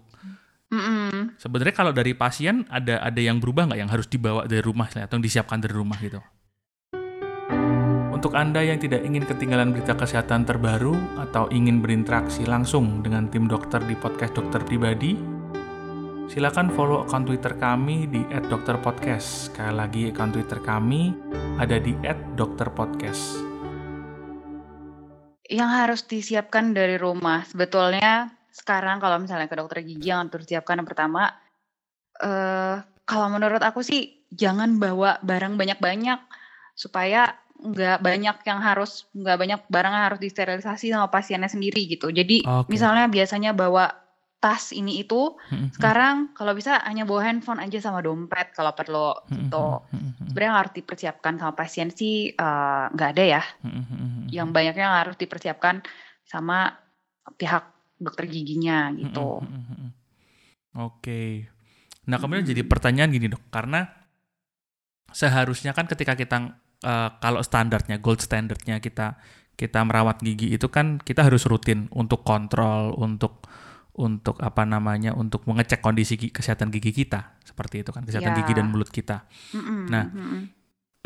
Hmm. 0.66 1.38
Sebenarnya 1.38 1.74
kalau 1.74 1.92
dari 1.94 2.10
pasien 2.18 2.66
ada 2.66 2.98
ada 2.98 3.20
yang 3.22 3.38
berubah 3.38 3.70
nggak 3.70 3.80
yang 3.86 3.90
harus 3.90 4.10
dibawa 4.10 4.50
dari 4.50 4.62
rumah 4.62 4.90
atau 4.90 5.18
disiapkan 5.22 5.62
dari 5.62 5.74
rumah 5.74 5.98
gitu? 6.02 6.18
Untuk 8.10 8.32
Anda 8.32 8.64
yang 8.64 8.80
tidak 8.80 9.04
ingin 9.04 9.28
ketinggalan 9.28 9.76
berita 9.76 9.94
kesehatan 9.94 10.48
terbaru 10.48 10.96
atau 11.20 11.46
ingin 11.52 11.84
berinteraksi 11.84 12.48
langsung 12.48 13.04
dengan 13.04 13.28
tim 13.28 13.46
dokter 13.46 13.78
di 13.84 13.92
podcast 13.92 14.34
dokter 14.34 14.64
pribadi, 14.64 15.14
silakan 16.26 16.72
follow 16.72 17.04
akun 17.06 17.28
Twitter 17.28 17.54
kami 17.54 18.08
di 18.10 18.24
@dokterpodcast. 18.26 19.52
Sekali 19.52 19.74
lagi 19.76 20.02
akun 20.10 20.32
Twitter 20.34 20.58
kami 20.64 21.14
ada 21.60 21.76
di 21.78 21.94
@dokterpodcast 22.34 23.55
yang 25.46 25.70
harus 25.70 26.04
disiapkan 26.06 26.74
dari 26.74 26.98
rumah, 26.98 27.46
sebetulnya 27.46 28.30
sekarang 28.50 28.98
kalau 28.98 29.20
misalnya 29.20 29.46
ke 29.46 29.56
dokter 29.58 29.84
gigi 29.84 30.10
yang 30.10 30.26
harus 30.26 30.46
disiapkan 30.48 30.80
yang 30.80 30.88
pertama, 30.88 31.30
uh, 32.22 32.80
kalau 33.06 33.28
menurut 33.30 33.62
aku 33.62 33.84
sih 33.84 34.26
jangan 34.32 34.80
bawa 34.80 35.22
barang 35.22 35.54
banyak-banyak, 35.54 36.18
supaya 36.74 37.34
nggak 37.56 38.04
banyak 38.04 38.36
yang 38.44 38.60
harus 38.60 39.08
nggak 39.16 39.36
banyak 39.40 39.60
barang 39.72 39.92
yang 39.96 40.04
harus 40.12 40.20
disterilisasi 40.20 40.92
sama 40.92 41.08
pasiennya 41.08 41.48
sendiri 41.48 41.88
gitu. 41.88 42.12
Jadi 42.12 42.44
okay. 42.44 42.68
misalnya 42.68 43.08
biasanya 43.08 43.56
bawa 43.56 44.05
tas 44.46 44.70
ini 44.70 45.02
itu 45.02 45.34
hmm, 45.50 45.74
sekarang 45.74 46.30
kalau 46.30 46.54
bisa 46.54 46.78
hanya 46.86 47.02
bawa 47.02 47.26
handphone 47.26 47.58
aja 47.58 47.82
sama 47.82 47.98
dompet 47.98 48.54
kalau 48.54 48.70
perlu 48.78 49.10
hmm, 49.10 49.50
gitu. 49.50 49.66
Sebenarnya 50.30 50.52
harus 50.54 50.72
dipersiapkan 50.78 51.34
sama 51.42 51.52
pasien 51.58 51.90
sih 51.90 52.30
eh, 52.30 52.84
nggak 52.94 53.08
uh, 53.10 53.12
ada 53.18 53.24
ya. 53.26 53.42
Yang 54.30 54.48
banyaknya 54.54 54.86
harus 55.02 55.18
dipersiapkan 55.18 55.82
sama 56.22 56.78
pihak 57.34 57.66
dokter 57.98 58.30
giginya 58.30 58.94
gitu. 58.94 59.42
Oke. 60.78 61.50
Nah 62.06 62.22
kemudian 62.22 62.46
jadi 62.46 62.62
pertanyaan 62.62 63.10
gini 63.10 63.26
dok, 63.26 63.42
karena 63.50 63.90
seharusnya 65.10 65.74
kan 65.74 65.90
ketika 65.90 66.14
kita 66.14 66.54
uh, 66.86 67.10
kalau 67.18 67.42
standarnya 67.42 67.98
gold 67.98 68.22
standardnya 68.22 68.78
kita 68.78 69.18
kita 69.58 69.82
merawat 69.82 70.22
gigi 70.22 70.54
itu 70.54 70.70
kan 70.70 71.02
kita 71.02 71.26
harus 71.26 71.48
rutin 71.50 71.90
untuk 71.90 72.22
kontrol 72.22 72.94
untuk 72.94 73.42
untuk 73.96 74.36
apa 74.44 74.68
namanya 74.68 75.16
untuk 75.16 75.48
mengecek 75.48 75.80
kondisi 75.80 76.20
kesehatan 76.20 76.68
gigi 76.68 76.92
kita 76.92 77.40
seperti 77.40 77.80
itu 77.80 77.90
kan 77.90 78.04
kesehatan 78.04 78.36
yeah. 78.36 78.40
gigi 78.44 78.52
dan 78.52 78.68
mulut 78.68 78.92
kita. 78.92 79.24
Mm-mm, 79.56 79.80
nah, 79.88 80.04
mm-mm. 80.12 80.42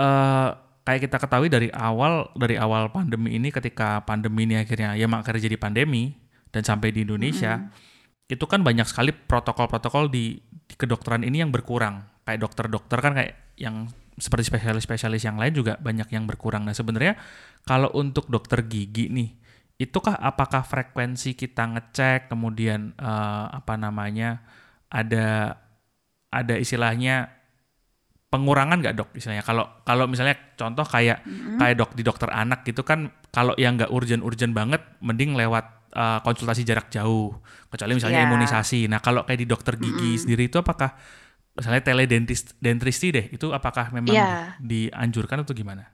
Uh, 0.00 0.50
kayak 0.82 1.06
kita 1.06 1.16
ketahui 1.22 1.48
dari 1.52 1.68
awal 1.70 2.34
dari 2.34 2.58
awal 2.58 2.90
pandemi 2.90 3.36
ini 3.36 3.54
ketika 3.54 4.02
pandemi 4.02 4.48
ini 4.48 4.58
akhirnya 4.58 4.98
ya 4.98 5.06
akhirnya 5.06 5.42
jadi 5.46 5.56
pandemi 5.60 6.18
dan 6.50 6.66
sampai 6.66 6.90
di 6.90 7.06
Indonesia 7.06 7.62
mm-hmm. 7.62 8.34
itu 8.34 8.44
kan 8.50 8.66
banyak 8.66 8.88
sekali 8.88 9.14
protokol-protokol 9.14 10.10
di, 10.10 10.40
di 10.42 10.74
kedokteran 10.74 11.22
ini 11.22 11.46
yang 11.46 11.54
berkurang 11.54 12.02
kayak 12.26 12.42
dokter-dokter 12.42 12.98
kan 12.98 13.12
kayak 13.14 13.54
yang 13.60 13.86
seperti 14.20 14.52
spesialis-spesialis 14.52 15.24
yang 15.24 15.40
lain 15.40 15.56
juga 15.56 15.80
banyak 15.80 16.12
yang 16.12 16.28
berkurang. 16.28 16.68
Nah 16.68 16.76
sebenarnya 16.76 17.16
kalau 17.64 17.88
untuk 17.96 18.28
dokter 18.28 18.62
gigi 18.68 19.08
nih 19.08 19.39
itukah 19.80 20.12
apakah 20.12 20.60
frekuensi 20.60 21.32
kita 21.32 21.64
ngecek 21.72 22.28
kemudian 22.28 22.92
uh, 23.00 23.48
apa 23.48 23.80
namanya 23.80 24.44
ada 24.92 25.56
ada 26.28 26.54
istilahnya 26.60 27.32
pengurangan 28.28 28.76
nggak 28.78 28.94
dok 28.94 29.10
istilahnya 29.16 29.40
kalau 29.40 29.64
kalau 29.82 30.04
misalnya 30.04 30.36
contoh 30.54 30.84
kayak 30.84 31.24
mm-hmm. 31.24 31.56
kayak 31.56 31.74
dok 31.80 31.90
di 31.96 32.02
dokter 32.04 32.28
anak 32.28 32.60
gitu 32.68 32.84
kan 32.84 33.08
kalau 33.32 33.56
yang 33.56 33.80
nggak 33.80 33.88
urgent-urgent 33.88 34.52
banget 34.52 34.84
mending 35.00 35.32
lewat 35.32 35.90
uh, 35.96 36.20
konsultasi 36.22 36.62
jarak 36.62 36.92
jauh 36.92 37.34
kecuali 37.72 37.96
misalnya 37.96 38.20
yeah. 38.22 38.28
imunisasi 38.28 38.84
nah 38.86 39.00
kalau 39.00 39.24
kayak 39.24 39.40
di 39.42 39.48
dokter 39.48 39.80
gigi 39.80 39.96
mm-hmm. 39.96 40.20
sendiri 40.20 40.42
itu 40.52 40.60
apakah 40.60 40.92
misalnya 41.56 41.82
teledentistry 41.82 43.08
deh 43.10 43.26
itu 43.32 43.48
apakah 43.50 43.90
memang 43.96 44.12
yeah. 44.12 44.54
dianjurkan 44.60 45.40
atau 45.42 45.56
gimana 45.56 45.88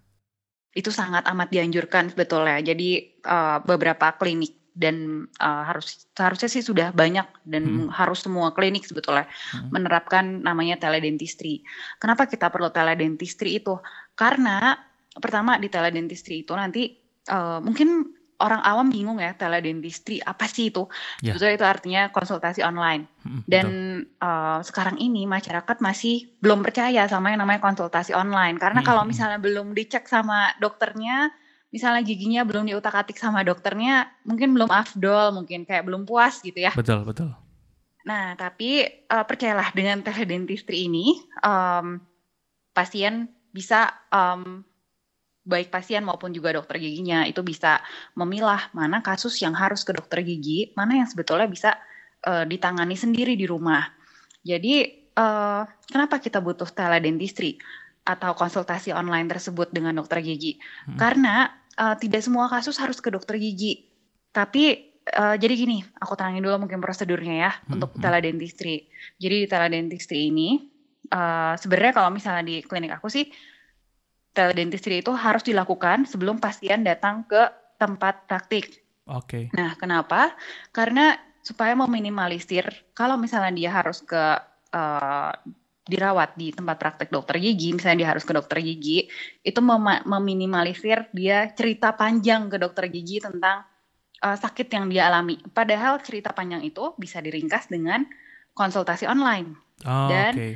itu 0.77 0.93
sangat 0.93 1.25
amat 1.33 1.49
dianjurkan 1.49 2.13
sebetulnya. 2.13 2.61
Jadi 2.61 3.17
uh, 3.25 3.65
beberapa 3.65 4.13
klinik 4.21 4.53
dan 4.77 5.25
uh, 5.41 5.65
harus 5.73 6.05
seharusnya 6.13 6.53
sih 6.53 6.61
sudah 6.61 6.93
banyak 6.93 7.25
dan 7.49 7.89
hmm. 7.89 7.97
harus 7.97 8.21
semua 8.21 8.53
klinik 8.53 8.85
sebetulnya 8.85 9.25
hmm. 9.25 9.73
menerapkan 9.73 10.45
namanya 10.45 10.77
teledentistry. 10.77 11.65
Kenapa 11.97 12.29
kita 12.29 12.53
perlu 12.53 12.69
teledentistry 12.69 13.57
itu? 13.57 13.81
Karena 14.13 14.77
pertama 15.17 15.57
di 15.57 15.73
teledentistry 15.73 16.45
itu 16.45 16.53
nanti 16.53 16.93
uh, 17.33 17.65
mungkin 17.65 18.13
orang 18.37 18.61
awam 18.61 18.89
bingung 18.93 19.17
ya 19.17 19.33
teledentistry 19.33 20.21
apa 20.21 20.45
sih 20.49 20.69
itu? 20.69 20.89
Yeah. 21.25 21.37
Sebetulnya 21.37 21.55
itu 21.57 21.67
artinya 21.67 22.03
konsultasi 22.13 22.61
online. 22.61 23.09
Hmm, 23.25 23.43
Dan 23.49 23.67
uh, 24.21 24.61
sekarang 24.61 25.01
ini 25.01 25.25
masyarakat 25.25 25.81
masih 25.81 26.29
belum 26.45 26.61
percaya 26.61 27.09
sama 27.09 27.33
yang 27.33 27.41
namanya 27.43 27.65
konsultasi 27.65 28.13
online 28.13 28.61
karena 28.61 28.85
hmm. 28.85 28.89
kalau 28.89 29.03
misalnya 29.09 29.41
belum 29.41 29.73
dicek 29.73 30.05
sama 30.07 30.53
dokternya, 30.61 31.33
misalnya 31.73 32.05
giginya 32.05 32.45
belum 32.45 32.69
diutak-atik 32.69 33.17
sama 33.17 33.43
dokternya, 33.43 34.13
mungkin 34.29 34.53
belum 34.53 34.71
afdol, 34.71 35.35
mungkin 35.35 35.65
kayak 35.65 35.89
belum 35.89 36.05
puas 36.05 36.41
gitu 36.45 36.61
ya. 36.61 36.73
Betul 36.77 37.03
betul. 37.09 37.33
Nah 38.07 38.39
tapi 38.39 38.85
uh, 39.11 39.25
percayalah 39.25 39.73
dengan 39.75 40.05
teledentistry 40.05 40.87
ini 40.87 41.19
um, 41.43 41.99
pasien 42.77 43.33
bisa 43.51 43.89
um, 44.13 44.61
baik 45.47 45.71
pasien 45.71 46.03
maupun 46.03 46.35
juga 46.35 46.51
dokter 46.51 46.83
giginya 46.83 47.23
itu 47.23 47.41
bisa 47.47 47.79
memilah 48.19 48.69
mana 48.75 48.99
kasus 49.01 49.39
yang 49.39 49.55
harus 49.55 49.87
ke 49.87 49.95
dokter 49.95 50.27
gigi, 50.27 50.75
mana 50.75 50.99
yang 50.99 51.09
sebetulnya 51.09 51.47
bisa 51.47 51.79
uh, 52.27 52.43
ditangani 52.43 52.99
sendiri 52.99 53.39
di 53.39 53.47
rumah. 53.47 53.87
Jadi 54.43 55.07
uh, 55.15 55.63
kenapa 55.87 56.19
kita 56.19 56.43
butuh 56.43 56.67
teledentistry 56.67 57.57
atau 58.07 58.35
konsultasi 58.35 58.91
online 58.91 59.31
tersebut 59.31 59.71
dengan 59.71 59.95
dokter 59.95 60.19
gigi? 60.19 60.59
Hmm. 60.91 60.99
Karena 60.99 61.47
uh, 61.79 61.95
tidak 61.95 62.27
semua 62.27 62.51
kasus 62.51 62.75
harus 62.83 62.99
ke 62.99 63.15
dokter 63.15 63.39
gigi. 63.39 63.87
Tapi 64.35 64.95
uh, 65.15 65.39
jadi 65.39 65.55
gini, 65.55 65.79
aku 66.03 66.19
terangin 66.19 66.43
dulu 66.43 66.67
mungkin 66.67 66.83
prosedurnya 66.83 67.35
ya 67.39 67.53
hmm. 67.55 67.79
untuk 67.79 67.91
hmm. 67.95 68.03
teledentistry. 68.03 68.91
Jadi 69.23 69.35
di 69.43 69.47
teledentistry 69.47 70.19
ini 70.35 70.59
uh, 71.15 71.55
sebenarnya 71.55 71.95
kalau 71.95 72.11
misalnya 72.11 72.43
di 72.43 72.67
klinik 72.67 72.99
aku 72.99 73.07
sih 73.07 73.31
teledentistry 74.37 75.01
itu 75.01 75.17
harus 75.17 75.41
dilakukan 75.41 76.05
sebelum 76.05 76.37
pasien 76.37 76.85
datang 76.85 77.25
ke 77.25 77.49
tempat 77.81 78.29
praktik. 78.29 78.85
Oke. 79.09 79.49
Okay. 79.49 79.57
Nah, 79.57 79.73
kenapa? 79.81 80.37
Karena 80.77 81.17
supaya 81.41 81.73
meminimalisir 81.73 82.69
kalau 82.93 83.17
misalnya 83.17 83.55
dia 83.57 83.71
harus 83.73 84.05
ke 84.05 84.23
uh, 84.77 85.33
dirawat 85.87 86.35
di 86.35 86.51
tempat 86.51 86.77
praktek 86.77 87.09
dokter 87.15 87.39
gigi, 87.39 87.71
misalnya 87.71 88.03
dia 88.05 88.09
harus 88.13 88.27
ke 88.27 88.35
dokter 88.35 88.59
gigi, 88.59 89.07
itu 89.47 89.61
mem 89.63 90.03
meminimalisir 90.03 91.07
dia 91.15 91.47
cerita 91.55 91.95
panjang 91.95 92.51
ke 92.51 92.59
dokter 92.59 92.91
gigi 92.91 93.23
tentang 93.23 93.63
uh, 94.27 94.37
sakit 94.37 94.67
yang 94.67 94.91
dia 94.91 95.07
alami. 95.07 95.39
Padahal 95.55 96.03
cerita 96.03 96.35
panjang 96.35 96.67
itu 96.67 96.93
bisa 96.99 97.23
diringkas 97.23 97.71
dengan 97.71 98.03
konsultasi 98.59 99.07
online. 99.07 99.55
Oh, 99.87 100.09
Dan, 100.11 100.33
okay. 100.35 100.53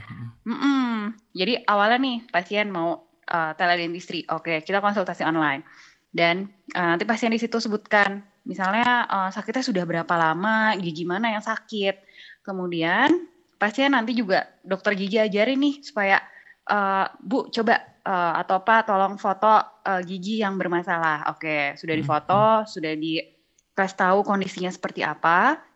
mm 0.49 0.59
-mm, 0.59 0.95
jadi 1.37 1.63
awalnya 1.69 1.99
nih 2.01 2.19
pasien 2.33 2.73
mau 2.73 3.10
uh, 3.31 3.53
teledentistry. 3.55 4.27
Oke, 4.29 4.61
kita 4.67 4.83
konsultasi 4.83 5.23
online. 5.23 5.63
Dan 6.11 6.51
uh, 6.75 6.95
nanti 6.95 7.07
pasien 7.07 7.31
di 7.31 7.39
situ 7.39 7.63
sebutkan, 7.63 8.21
misalnya 8.43 9.07
uh, 9.07 9.31
sakitnya 9.31 9.63
sudah 9.63 9.85
berapa 9.87 10.15
lama, 10.19 10.75
gigi 10.77 11.07
mana 11.07 11.31
yang 11.31 11.45
sakit. 11.45 12.03
Kemudian 12.43 13.31
pasien 13.57 13.95
nanti 13.95 14.19
juga 14.19 14.51
dokter 14.67 14.99
gigi 14.99 15.23
ajarin 15.23 15.61
nih 15.63 15.75
supaya 15.87 16.19
uh, 16.67 17.07
Bu 17.23 17.47
coba 17.55 17.79
uh, 18.03 18.35
atau 18.43 18.59
Pak 18.65 18.91
tolong 18.91 19.15
foto 19.21 19.55
uh, 19.87 20.03
gigi 20.03 20.43
yang 20.43 20.59
bermasalah. 20.59 21.31
Oke, 21.31 21.79
sudah 21.79 21.95
hmm, 21.95 22.03
difoto, 22.03 22.45
hmm. 22.65 22.67
sudah 22.67 22.93
dikasih 22.99 23.97
tahu 23.97 24.19
kondisinya 24.27 24.73
seperti 24.73 25.07
apa. 25.07 25.70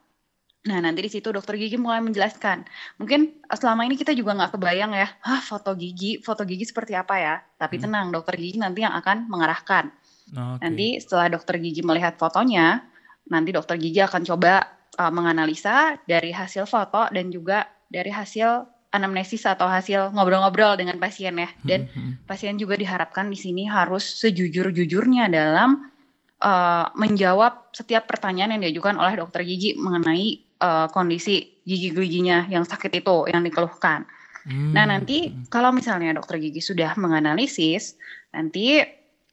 Nah, 0.65 0.81
nanti 0.81 1.05
di 1.05 1.11
situ 1.13 1.29
dokter 1.29 1.61
gigi 1.61 1.77
mulai 1.77 2.01
menjelaskan. 2.01 2.65
Mungkin 2.97 3.21
eh, 3.45 3.59
selama 3.59 3.85
ini 3.85 4.01
kita 4.01 4.17
juga 4.17 4.33
nggak 4.33 4.57
kebayang 4.57 4.97
ya, 4.97 5.09
ah 5.29 5.41
foto 5.45 5.77
gigi, 5.77 6.25
foto 6.25 6.49
gigi 6.49 6.65
seperti 6.65 6.97
apa 6.97 7.15
ya. 7.21 7.35
Tapi 7.61 7.77
hmm. 7.77 7.85
tenang, 7.85 8.07
dokter 8.09 8.41
gigi 8.41 8.57
nanti 8.57 8.81
yang 8.81 8.97
akan 8.97 9.29
mengarahkan. 9.29 9.93
okay. 10.33 10.61
Nanti 10.65 10.87
setelah 11.05 11.37
dokter 11.37 11.61
gigi 11.61 11.85
melihat 11.85 12.17
fotonya, 12.17 12.81
nanti 13.29 13.53
dokter 13.53 13.77
gigi 13.77 14.01
akan 14.01 14.25
coba 14.25 14.65
uh, 14.97 15.13
menganalisa 15.13 16.01
dari 16.09 16.33
hasil 16.33 16.65
foto 16.65 17.13
dan 17.13 17.29
juga 17.29 17.69
dari 17.93 18.09
hasil 18.09 18.65
anamnesis 18.95 19.45
atau 19.45 19.67
hasil 19.69 20.17
ngobrol-ngobrol 20.17 20.81
dengan 20.81 20.97
pasien 20.97 21.37
ya. 21.37 21.51
Dan 21.61 21.93
hmm, 21.93 21.93
hmm. 21.93 22.13
pasien 22.25 22.57
juga 22.57 22.81
diharapkan 22.81 23.29
di 23.29 23.37
sini 23.37 23.69
harus 23.69 24.07
sejujur-jujurnya 24.23 25.29
dalam 25.29 25.93
uh, 26.41 26.87
menjawab 26.97 27.69
setiap 27.75 28.09
pertanyaan 28.09 28.57
yang 28.57 28.63
diajukan 28.71 28.97
oleh 28.97 29.21
dokter 29.21 29.45
gigi 29.45 29.75
mengenai 29.77 30.44
uh, 30.61 30.87
kondisi 30.91 31.63
gigi 31.65 31.91
giginya 31.91 32.45
yang 32.47 32.63
sakit 32.63 32.93
itu 32.93 33.27
yang 33.31 33.43
dikeluhkan. 33.43 34.05
Hmm. 34.45 34.77
Nah 34.77 34.85
nanti 34.85 35.33
kalau 35.49 35.73
misalnya 35.73 36.13
dokter 36.13 36.37
gigi 36.37 36.61
sudah 36.61 36.93
menganalisis, 37.01 37.97
nanti 38.37 38.85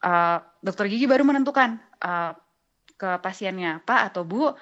uh, 0.02 0.38
dokter 0.64 0.88
gigi 0.88 1.06
baru 1.06 1.28
menentukan 1.28 1.78
uh, 2.00 2.32
ke 2.96 3.20
pasiennya 3.20 3.84
Pak 3.84 4.14
atau 4.14 4.24
Bu, 4.24 4.48
uh, 4.48 4.54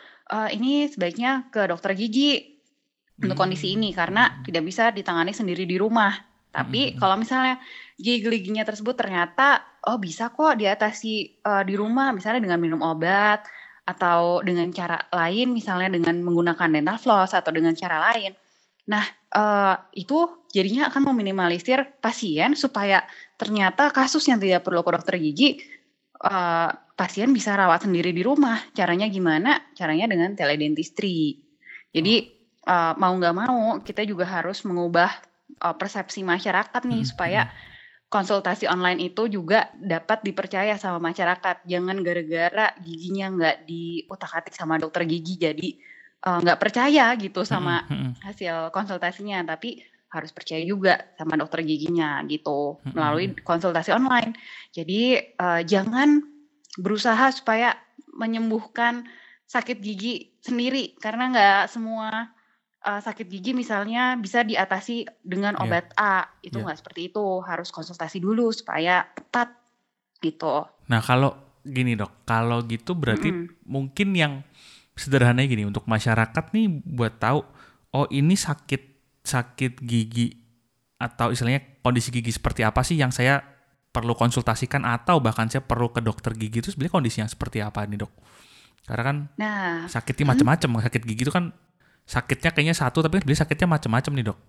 ini 0.49 0.89
sebaiknya 0.89 1.51
ke 1.53 1.69
dokter 1.69 1.93
gigi 1.93 2.57
untuk 3.19 3.35
hmm. 3.37 3.43
kondisi 3.45 3.75
ini 3.77 3.93
karena 3.93 4.41
tidak 4.41 4.63
bisa 4.65 4.89
ditangani 4.89 5.35
sendiri 5.35 5.69
di 5.69 5.77
rumah. 5.77 6.17
Tapi 6.49 6.95
hmm. 6.95 6.97
kalau 6.97 7.13
misalnya 7.13 7.61
gigi 8.01 8.25
giginya 8.25 8.65
tersebut 8.65 8.97
ternyata 8.97 9.61
oh 9.85 10.01
bisa 10.01 10.33
kok 10.33 10.57
diatasi 10.57 11.45
uh, 11.45 11.61
di 11.61 11.77
rumah, 11.77 12.09
misalnya 12.09 12.41
dengan 12.41 12.57
minum 12.57 12.81
obat 12.81 13.45
atau 13.89 14.45
dengan 14.45 14.69
cara 14.69 15.01
lain 15.09 15.49
misalnya 15.49 15.89
dengan 15.97 16.21
menggunakan 16.21 16.69
dental 16.69 17.01
floss 17.01 17.33
atau 17.33 17.49
dengan 17.49 17.73
cara 17.73 18.13
lain. 18.13 18.37
Nah, 18.89 19.01
uh, 19.33 19.75
itu 19.97 20.45
jadinya 20.53 20.93
akan 20.93 21.09
meminimalisir 21.13 21.97
pasien 21.97 22.53
supaya 22.53 23.01
ternyata 23.37 23.89
kasus 23.89 24.25
yang 24.29 24.37
tidak 24.37 24.61
perlu 24.61 24.85
ke 24.85 24.91
dokter 24.93 25.15
gigi 25.17 25.49
uh, 26.21 26.69
pasien 26.93 27.33
bisa 27.33 27.57
rawat 27.57 27.89
sendiri 27.89 28.13
di 28.13 28.21
rumah. 28.21 28.61
Caranya 28.77 29.09
gimana? 29.09 29.57
Caranya 29.73 30.05
dengan 30.05 30.37
teledentistry. 30.37 31.41
Jadi 31.89 32.29
uh, 32.69 32.93
mau 32.97 33.13
nggak 33.17 33.35
mau 33.35 33.81
kita 33.81 34.05
juga 34.05 34.29
harus 34.29 34.61
mengubah 34.65 35.09
uh, 35.65 35.73
persepsi 35.73 36.21
masyarakat 36.21 36.81
nih 36.85 37.01
hmm. 37.01 37.09
supaya 37.09 37.41
hmm 37.49 37.68
konsultasi 38.09 38.65
online 38.65 39.13
itu 39.13 39.29
juga 39.29 39.69
dapat 39.77 40.25
dipercaya 40.25 40.75
sama 40.81 40.97
masyarakat. 41.13 41.63
Jangan 41.69 42.01
gara-gara 42.01 42.73
giginya 42.81 43.25
nggak 43.29 43.57
diutak-atik 43.69 44.57
sama 44.57 44.81
dokter 44.81 45.05
gigi 45.05 45.37
jadi 45.37 45.69
eh, 46.25 46.39
nggak 46.41 46.57
uh, 46.57 46.61
percaya 46.61 47.13
gitu 47.15 47.45
sama 47.45 47.85
hmm, 47.85 48.25
hasil 48.25 48.73
konsultasinya, 48.73 49.45
tapi 49.45 49.85
harus 50.09 50.33
percaya 50.33 50.65
juga 50.65 51.13
sama 51.21 51.37
dokter 51.37 51.61
giginya 51.61 52.25
gitu 52.25 52.81
melalui 52.97 53.37
konsultasi 53.45 53.93
online. 53.93 54.33
Jadi 54.73 55.21
uh, 55.37 55.61
jangan 55.61 56.25
berusaha 56.81 57.29
supaya 57.29 57.77
menyembuhkan 58.17 59.05
sakit 59.45 59.77
gigi 59.77 60.33
sendiri 60.41 60.97
karena 60.97 61.29
nggak 61.29 61.61
semua 61.69 62.33
uh, 62.85 63.01
sakit 63.01 63.27
gigi 63.27 63.51
misalnya 63.51 64.15
bisa 64.19 64.43
diatasi 64.43 65.07
dengan 65.23 65.55
iya. 65.57 65.63
obat 65.63 65.85
yeah. 65.95 66.25
A 66.25 66.29
itu 66.43 66.59
iya. 66.59 66.63
nggak 66.63 66.75
yeah. 66.75 66.81
seperti 66.83 67.01
itu 67.11 67.25
harus 67.43 67.69
konsultasi 67.73 68.17
dulu 68.23 68.51
supaya 68.51 69.07
tepat 69.15 69.55
gitu. 70.19 70.67
Nah 70.91 70.99
kalau 71.03 71.35
gini 71.63 71.95
dok, 71.95 72.23
kalau 72.23 72.63
gitu 72.65 72.95
berarti 72.95 73.29
mm 73.31 73.37
-hmm. 73.39 73.55
mungkin 73.67 74.09
yang 74.15 74.33
sederhananya 74.99 75.47
gini 75.47 75.63
untuk 75.63 75.87
masyarakat 75.87 76.51
nih 76.51 76.67
buat 76.83 77.23
tahu 77.23 77.39
oh 77.95 78.05
ini 78.11 78.35
sakit 78.35 78.81
sakit 79.23 79.79
gigi 79.79 80.35
atau 80.99 81.31
istilahnya 81.31 81.79
kondisi 81.79 82.11
gigi 82.11 82.35
seperti 82.35 82.67
apa 82.67 82.83
sih 82.83 82.99
yang 82.99 83.15
saya 83.15 83.39
perlu 83.89 84.13
konsultasikan 84.13 84.83
atau 84.83 85.23
bahkan 85.23 85.47
saya 85.47 85.63
perlu 85.63 85.89
ke 85.89 86.03
dokter 86.03 86.35
gigi 86.35 86.61
itu 86.61 86.69
sebenarnya 86.75 86.93
kondisi 86.93 87.17
yang 87.23 87.31
seperti 87.31 87.63
apa 87.63 87.87
nih 87.87 88.05
dok? 88.05 88.11
Karena 88.85 89.03
kan 89.05 89.17
nah, 89.39 89.87
sakitnya 89.87 90.25
hmm. 90.27 90.31
macam-macam, 90.35 90.69
sakit 90.85 91.01
gigi 91.07 91.23
itu 91.25 91.33
kan 91.33 91.55
sakitnya 92.09 92.49
kayaknya 92.49 92.73
satu 92.73 93.05
tapi 93.05 93.21
sebenarnya 93.21 93.41
sakitnya 93.45 93.67
macam-macam 93.69 94.11
nih 94.17 94.25
dok. 94.33 94.39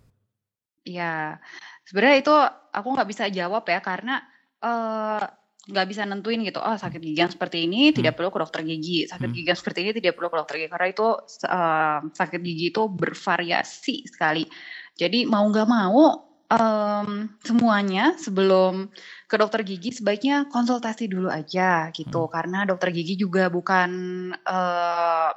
Iya, 0.80 1.36
sebenarnya 1.84 2.16
itu 2.24 2.34
aku 2.72 2.88
nggak 2.96 3.08
bisa 3.12 3.24
jawab 3.28 3.68
ya 3.68 3.84
karena 3.84 4.24
uh, 4.64 5.20
nggak 5.68 5.86
bisa 5.92 6.08
nentuin 6.08 6.40
gitu 6.40 6.56
oh 6.56 6.72
sakit 6.72 6.98
gigi 6.98 7.20
yang 7.20 7.28
seperti 7.28 7.68
ini 7.68 7.92
hmm. 7.92 8.00
tidak 8.00 8.16
perlu 8.16 8.32
ke 8.32 8.40
dokter 8.40 8.64
gigi 8.64 9.04
sakit 9.04 9.28
hmm. 9.28 9.36
gigi 9.36 9.48
yang 9.52 9.60
seperti 9.60 9.78
ini 9.84 9.90
tidak 9.92 10.16
perlu 10.16 10.28
ke 10.32 10.38
dokter 10.40 10.54
gigi 10.56 10.70
karena 10.72 10.88
itu 10.88 11.08
uh, 11.46 11.98
sakit 12.16 12.40
gigi 12.40 12.66
itu 12.72 12.82
bervariasi 12.88 13.96
sekali 14.08 14.48
jadi 14.96 15.28
mau 15.28 15.44
nggak 15.44 15.68
mau 15.68 16.32
um, 16.48 17.28
semuanya 17.44 18.16
sebelum 18.16 18.88
ke 19.28 19.36
dokter 19.36 19.60
gigi 19.62 19.94
sebaiknya 19.94 20.48
konsultasi 20.48 21.12
dulu 21.12 21.28
aja 21.28 21.92
gitu 21.92 22.24
hmm. 22.24 22.32
karena 22.32 22.58
dokter 22.64 22.88
gigi 22.90 23.20
juga 23.20 23.52
bukan 23.52 23.90
uh, 24.32 25.30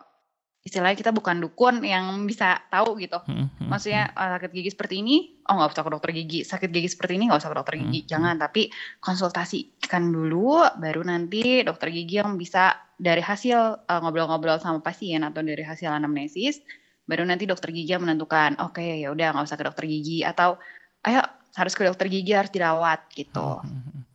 istilahnya 0.63 0.95
kita 0.95 1.11
bukan 1.11 1.43
dukun 1.43 1.83
yang 1.83 2.23
bisa 2.23 2.63
tahu 2.71 2.95
gitu. 3.03 3.19
Hmm, 3.27 3.51
hmm, 3.51 3.67
Maksudnya 3.67 4.15
hmm. 4.15 4.39
sakit 4.39 4.51
gigi 4.55 4.69
seperti 4.71 4.95
ini, 5.03 5.15
oh 5.51 5.59
nggak 5.59 5.75
usah 5.75 5.83
ke 5.83 5.91
dokter 5.91 6.11
gigi. 6.15 6.39
Sakit 6.47 6.69
gigi 6.71 6.89
seperti 6.89 7.19
ini 7.19 7.27
nggak 7.27 7.41
usah 7.43 7.51
ke 7.51 7.57
dokter 7.59 7.75
gigi. 7.83 7.99
Hmm. 8.03 8.09
Jangan, 8.09 8.35
tapi 8.39 8.71
konsultasikan 9.03 10.03
dulu, 10.07 10.63
baru 10.79 11.03
nanti 11.03 11.67
dokter 11.67 11.91
gigi 11.91 12.23
yang 12.23 12.39
bisa 12.39 12.79
dari 12.95 13.19
hasil 13.19 13.83
ngobrol 13.83 14.31
ngobrol-ngobrol 14.31 14.57
sama 14.63 14.79
pasien 14.79 15.27
atau 15.27 15.43
dari 15.43 15.67
hasil 15.67 15.91
anamnesis, 15.91 16.63
baru 17.03 17.27
nanti 17.27 17.43
dokter 17.43 17.75
gigi 17.75 17.91
yang 17.91 18.07
menentukan, 18.07 18.55
oke 18.63 18.79
okay, 18.79 19.03
ya 19.03 19.11
udah 19.11 19.35
nggak 19.35 19.43
usah 19.43 19.59
ke 19.59 19.67
dokter 19.67 19.85
gigi 19.91 20.23
atau 20.23 20.55
ayo 21.03 21.19
harus 21.59 21.73
ke 21.75 21.83
dokter 21.83 22.07
gigi 22.07 22.31
harus 22.31 22.55
dirawat 22.55 23.11
gitu. 23.11 23.59
Hmm. 23.59 24.07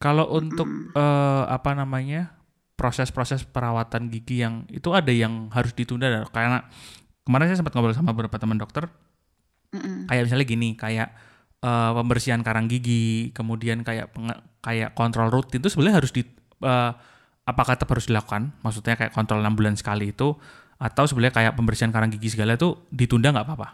Kalau 0.00 0.28
untuk 0.32 0.68
hmm. 0.68 0.96
uh, 0.96 1.44
apa 1.48 1.72
namanya 1.76 2.35
proses-proses 2.76 3.48
perawatan 3.48 4.12
gigi 4.12 4.44
yang 4.44 4.68
itu 4.68 4.92
ada 4.92 5.08
yang 5.08 5.48
harus 5.50 5.72
ditunda 5.72 6.28
karena 6.28 6.68
kemarin 7.24 7.48
saya 7.50 7.58
sempat 7.64 7.72
ngobrol 7.72 7.96
sama 7.96 8.12
beberapa 8.12 8.36
teman 8.36 8.60
dokter. 8.60 8.86
Mm 9.72 10.06
kayak 10.06 10.22
misalnya 10.30 10.46
gini 10.46 10.68
kayak 10.78 11.08
uh, 11.66 11.90
pembersihan 11.98 12.40
karang 12.46 12.70
gigi 12.70 13.34
kemudian 13.34 13.82
kayak 13.82 14.14
kayak 14.62 14.94
kontrol 14.94 15.32
rutin 15.32 15.58
itu 15.58 15.72
sebenarnya 15.72 15.96
harus 15.98 16.14
di 16.14 16.22
uh, 16.62 16.92
apakah 17.48 17.74
tetap 17.74 17.90
harus 17.90 18.06
dilakukan? 18.06 18.54
Maksudnya 18.60 18.94
kayak 18.94 19.16
kontrol 19.16 19.40
enam 19.42 19.56
bulan 19.56 19.74
sekali 19.74 20.14
itu 20.14 20.36
atau 20.76 21.04
sebenarnya 21.08 21.34
kayak 21.34 21.52
pembersihan 21.56 21.90
karang 21.90 22.12
gigi 22.12 22.36
segala 22.36 22.54
itu 22.54 22.76
ditunda 22.92 23.32
nggak 23.32 23.46
apa-apa? 23.48 23.68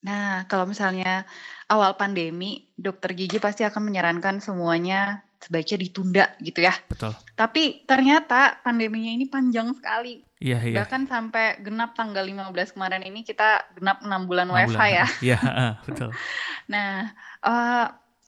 Nah, 0.00 0.48
kalau 0.48 0.64
misalnya 0.64 1.28
awal 1.68 1.96
pandemi, 2.00 2.72
dokter 2.72 3.12
gigi 3.12 3.36
pasti 3.36 3.68
akan 3.68 3.92
menyarankan 3.92 4.40
semuanya 4.40 5.24
sebaiknya 5.40 5.78
ditunda 5.80 6.24
gitu 6.44 6.60
ya. 6.60 6.76
Betul. 6.86 7.16
Tapi 7.32 7.88
ternyata 7.88 8.60
pandeminya 8.60 9.08
ini 9.08 9.24
panjang 9.24 9.72
sekali. 9.72 10.20
Iya, 10.40 10.60
iya. 10.60 10.76
Bahkan 10.84 11.08
sampai 11.08 11.64
genap 11.64 11.96
tanggal 11.96 12.24
15 12.24 12.76
kemarin 12.76 13.04
ini 13.04 13.24
kita 13.24 13.72
genap 13.76 14.04
6 14.04 14.28
bulan 14.28 14.52
6 14.52 14.56
WFH 14.56 14.68
bulan. 14.76 14.88
ya. 14.92 15.06
Iya, 15.32 15.38
betul. 15.84 16.10
nah, 16.72 17.12
uh, 17.44 17.86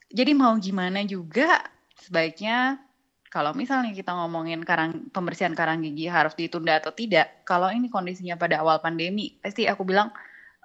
jadi 0.09 0.33
mau 0.33 0.53
gimana 0.57 1.05
juga 1.05 1.61
sebaiknya 2.01 2.81
kalau 3.33 3.49
misalnya 3.57 3.97
kita 3.97 4.13
ngomongin 4.13 4.61
karang 4.61 5.09
pembersihan 5.09 5.57
karang 5.57 5.81
gigi 5.81 6.05
harus 6.05 6.37
ditunda 6.37 6.77
atau 6.77 6.93
tidak, 6.93 7.41
kalau 7.49 7.73
ini 7.73 7.89
kondisinya 7.89 8.37
pada 8.37 8.61
awal 8.61 8.77
pandemi, 8.77 9.41
pasti 9.41 9.65
aku 9.65 9.81
bilang 9.81 10.13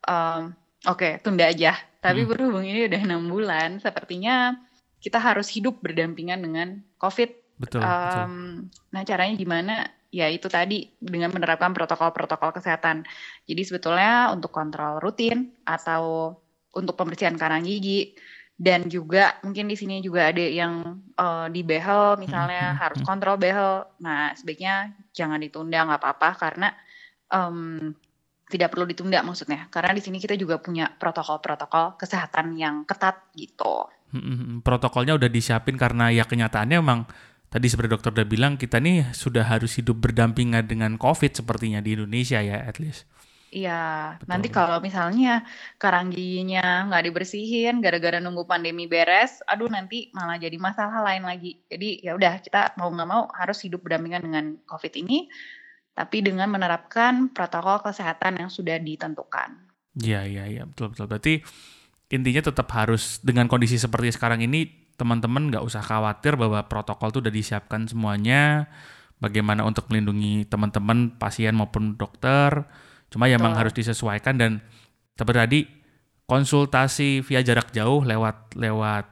um, 0.05 0.53
oke, 0.85 1.01
okay, 1.01 1.13
tunda 1.25 1.49
aja. 1.49 1.73
Tapi 2.05 2.25
hmm. 2.25 2.29
berhubung 2.29 2.65
ini 2.69 2.85
udah 2.85 3.01
enam 3.09 3.25
bulan, 3.25 3.81
sepertinya 3.81 4.53
kita 4.99 5.19
harus 5.23 5.47
hidup 5.51 5.79
berdampingan 5.83 6.43
dengan 6.43 6.69
COVID. 6.99 7.31
Betul, 7.59 7.83
um, 7.83 7.89
betul. 7.89 8.27
Nah, 8.95 9.03
caranya 9.07 9.35
gimana? 9.35 9.75
Ya 10.09 10.27
itu 10.33 10.49
tadi 10.49 10.89
dengan 10.99 11.29
menerapkan 11.35 11.77
protokol-protokol 11.77 12.57
kesehatan. 12.57 13.05
Jadi 13.45 13.63
sebetulnya 13.67 14.33
untuk 14.33 14.49
kontrol 14.49 15.03
rutin 15.05 15.53
atau 15.69 16.33
untuk 16.73 16.97
pembersihan 16.97 17.37
karang 17.37 17.67
gigi 17.67 18.17
dan 18.59 18.91
juga 18.91 19.39
mungkin 19.47 19.71
di 19.71 19.79
sini 19.79 20.03
juga 20.03 20.35
ada 20.35 20.43
yang 20.43 20.99
uh, 21.15 21.47
di 21.47 21.63
behel 21.63 22.19
misalnya 22.19 22.73
hmm, 22.73 22.75
hmm, 22.75 22.83
harus 22.83 23.01
kontrol 23.07 23.37
behel. 23.39 23.87
Nah 24.03 24.35
sebaiknya 24.35 24.91
jangan 25.15 25.39
ditunda 25.39 25.87
nggak 25.87 26.01
apa-apa 26.03 26.31
karena 26.35 26.69
um, 27.31 27.95
tidak 28.49 28.75
perlu 28.75 28.89
ditunda 28.89 29.21
maksudnya 29.23 29.69
karena 29.69 29.93
di 29.93 30.03
sini 30.03 30.19
kita 30.19 30.35
juga 30.35 30.59
punya 30.59 30.91
protokol-protokol 30.91 32.01
kesehatan 32.01 32.59
yang 32.59 32.83
ketat 32.83 33.31
gitu. 33.39 33.87
Hmm, 34.09 34.65
protokolnya 34.65 35.21
udah 35.21 35.29
disiapin 35.29 35.77
karena 35.77 36.09
ya 36.09 36.25
kenyataannya 36.25 36.81
emang 36.81 37.05
tadi 37.53 37.69
seperti 37.69 37.93
dokter 37.93 38.11
udah 38.13 38.29
bilang 38.29 38.57
kita 38.57 38.81
nih 38.81 39.13
sudah 39.13 39.45
harus 39.45 39.77
hidup 39.77 40.01
berdampingan 40.01 40.65
dengan 40.65 40.97
COVID 40.97 41.45
sepertinya 41.45 41.81
di 41.85 41.97
Indonesia 41.97 42.41
ya 42.41 42.65
at 42.65 42.81
least. 42.81 43.05
Iya, 43.49 44.21
nanti 44.29 44.53
kalau 44.53 44.77
misalnya 44.77 45.41
karang 45.81 46.13
giginya 46.13 46.85
nggak 46.85 47.09
dibersihin 47.09 47.81
gara-gara 47.81 48.21
nunggu 48.21 48.45
pandemi 48.45 48.85
beres, 48.85 49.41
aduh 49.49 49.73
nanti 49.73 50.13
malah 50.13 50.37
jadi 50.37 50.61
masalah 50.61 51.01
lain 51.01 51.25
lagi. 51.25 51.57
Jadi 51.65 52.05
ya 52.05 52.13
udah 52.13 52.45
kita 52.45 52.77
mau 52.77 52.93
nggak 52.93 53.09
mau 53.09 53.25
harus 53.33 53.65
hidup 53.65 53.81
berdampingan 53.81 54.21
dengan 54.21 54.45
COVID 54.69 54.93
ini, 55.01 55.33
tapi 55.97 56.21
dengan 56.21 56.53
menerapkan 56.53 57.33
protokol 57.33 57.81
kesehatan 57.89 58.37
yang 58.37 58.53
sudah 58.53 58.77
ditentukan. 58.77 59.57
Iya, 59.97 60.29
iya, 60.29 60.45
iya, 60.45 60.63
betul, 60.69 60.93
betul. 60.93 61.09
Berarti 61.09 61.35
intinya 62.09 62.43
tetap 62.45 62.69
harus 62.73 63.21
dengan 63.21 63.47
kondisi 63.49 63.77
seperti 63.77 64.17
sekarang 64.17 64.41
ini 64.41 64.89
teman-teman 64.99 65.53
nggak 65.53 65.63
usah 65.63 65.85
khawatir 65.85 66.35
bahwa 66.35 66.65
protokol 66.67 67.15
itu 67.15 67.19
udah 67.23 67.35
disiapkan 67.35 67.87
semuanya. 67.87 68.67
Bagaimana 69.19 69.67
untuk 69.67 69.91
melindungi 69.91 70.47
teman-teman 70.47 71.19
pasien 71.19 71.51
maupun 71.55 71.99
dokter. 71.99 72.67
Cuma 73.11 73.27
ya 73.27 73.35
memang 73.35 73.59
harus 73.59 73.75
disesuaikan 73.75 74.39
dan 74.39 74.63
seperti 75.19 75.39
tadi 75.39 75.61
konsultasi 76.29 77.25
via 77.25 77.43
jarak 77.43 77.75
jauh 77.75 78.05
lewat 78.05 78.55
lewat 78.55 79.09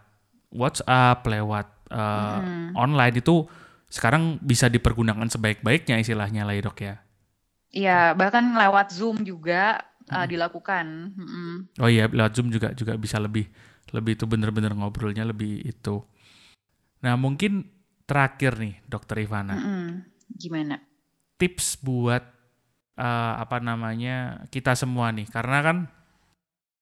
WhatsApp 0.52 1.26
lewat 1.26 1.66
uh, 1.90 2.38
hmm. 2.38 2.78
online 2.78 3.18
itu 3.18 3.48
sekarang 3.90 4.38
bisa 4.42 4.70
dipergunakan 4.70 5.26
sebaik-baiknya 5.26 5.98
istilahnya 5.98 6.46
lah 6.46 6.54
ya 6.54 6.62
dok 6.62 6.78
ya. 6.78 6.94
Iya 7.72 8.00
bahkan 8.14 8.54
lewat 8.54 8.94
Zoom 8.94 9.26
juga 9.26 9.82
uh, 10.10 10.26
dilakukan. 10.26 10.86
Hmm. 11.14 11.56
Oh 11.82 11.90
iya, 11.90 12.06
lewat 12.06 12.32
Zoom 12.38 12.48
juga 12.52 12.72
juga 12.74 12.94
bisa 12.94 13.18
lebih 13.18 13.46
lebih 13.94 14.18
itu 14.18 14.26
bener-bener 14.26 14.74
ngobrolnya 14.74 15.22
lebih 15.26 15.62
itu. 15.62 16.02
Nah 17.02 17.14
mungkin 17.14 17.70
terakhir 18.06 18.58
nih, 18.58 18.74
Dokter 18.86 19.22
Ivana. 19.22 19.54
Hmm. 19.54 19.90
Gimana? 20.26 20.78
Tips 21.38 21.78
buat 21.82 22.22
uh, 22.98 23.34
apa 23.38 23.62
namanya 23.62 24.46
kita 24.50 24.74
semua 24.74 25.10
nih, 25.14 25.28
karena 25.30 25.58
kan 25.62 25.76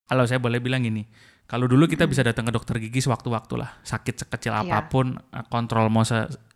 kalau 0.09 0.25
saya 0.29 0.41
boleh 0.41 0.61
bilang 0.61 0.85
ini, 0.85 1.05
kalau 1.49 1.65
dulu 1.69 1.89
kita 1.89 2.05
hmm. 2.05 2.13
bisa 2.13 2.23
datang 2.25 2.49
ke 2.49 2.53
dokter 2.53 2.77
gigi 2.81 3.05
sewaktu-waktu 3.05 3.55
lah, 3.57 3.81
sakit 3.85 4.25
sekecil 4.25 4.53
iya. 4.53 4.65
apa 4.65 4.89
pun, 4.89 5.17
yeah. 5.17 5.45
kontrol 5.49 5.89
mau 5.89 6.05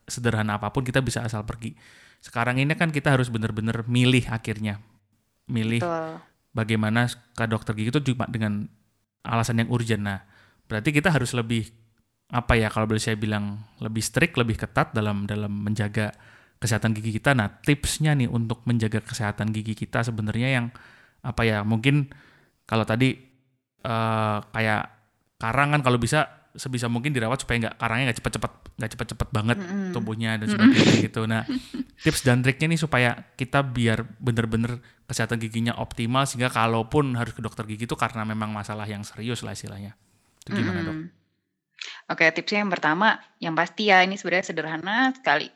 sederhana 0.08 0.56
apa 0.60 0.72
pun 0.72 0.84
kita 0.84 1.04
bisa 1.04 1.24
asal 1.24 1.44
pergi. 1.44 1.76
Sekarang 2.18 2.56
ini 2.58 2.72
kan 2.74 2.88
kita 2.92 3.14
harus 3.14 3.28
bener-bener 3.28 3.84
milih 3.84 4.30
akhirnya, 4.30 4.80
milih 5.50 5.82
Betul 5.82 6.28
bagaimana 6.58 7.06
ke 7.06 7.46
dokter 7.46 7.78
gigi 7.78 7.94
itu 7.94 8.02
cuma 8.10 8.26
dengan 8.26 8.66
alasan 9.22 9.62
yang 9.62 9.70
urgent. 9.70 10.02
Nah, 10.02 10.18
berarti 10.66 10.90
kita 10.90 11.14
harus 11.14 11.30
lebih 11.38 11.70
apa 12.28 12.58
ya 12.58 12.68
kalau 12.68 12.90
boleh 12.90 13.00
saya 13.00 13.14
bilang 13.14 13.62
lebih 13.78 14.02
strict, 14.02 14.34
lebih 14.34 14.58
ketat 14.58 14.90
dalam 14.90 15.24
dalam 15.30 15.54
menjaga 15.54 16.10
kesehatan 16.58 16.98
gigi 16.98 17.22
kita. 17.22 17.38
Nah, 17.38 17.62
tipsnya 17.62 18.18
nih 18.18 18.26
untuk 18.26 18.66
menjaga 18.66 18.98
kesehatan 18.98 19.54
gigi 19.54 19.78
kita 19.78 20.02
sebenarnya 20.02 20.58
yang 20.58 20.66
apa 21.22 21.46
ya? 21.46 21.62
Mungkin 21.62 22.10
kalau 22.66 22.82
tadi 22.82 23.14
uh, 23.86 24.42
kayak 24.50 24.82
karang 25.38 25.78
kan 25.78 25.80
kalau 25.86 26.02
bisa 26.02 26.37
sebisa 26.58 26.90
mungkin 26.90 27.14
dirawat 27.14 27.46
supaya 27.46 27.70
nggak 27.70 27.76
karangnya 27.78 28.04
nggak 28.10 28.18
cepet-cepet 28.18 28.52
nggak 28.78 28.90
cepet-cepet 28.94 29.28
banget 29.30 29.58
mm-hmm. 29.62 29.90
tumbuhnya 29.94 30.30
dan 30.36 30.46
sebagainya 30.50 30.84
mm-hmm. 30.84 31.06
gitu. 31.06 31.22
Nah, 31.24 31.42
tips 32.04 32.20
dan 32.26 32.42
triknya 32.42 32.66
nih 32.74 32.80
supaya 32.82 33.10
kita 33.38 33.62
biar 33.62 34.04
bener-bener 34.18 34.82
kesehatan 35.06 35.38
giginya 35.38 35.78
optimal 35.78 36.26
sehingga 36.26 36.50
kalaupun 36.50 37.14
harus 37.14 37.32
ke 37.32 37.40
dokter 37.40 37.64
gigi 37.64 37.86
itu 37.86 37.96
karena 37.96 38.26
memang 38.26 38.50
masalah 38.50 38.84
yang 38.84 39.06
serius 39.06 39.40
lah 39.46 39.54
istilahnya. 39.54 39.94
Itu 40.42 40.58
gimana 40.58 40.82
mm-hmm. 40.82 40.90
dok? 40.90 41.16
Oke, 42.10 42.26
tipsnya 42.34 42.66
yang 42.66 42.72
pertama, 42.74 43.22
yang 43.38 43.54
pasti 43.54 43.94
ya 43.94 44.02
ini 44.02 44.18
sebenarnya 44.18 44.46
sederhana 44.50 45.14
sekali. 45.14 45.48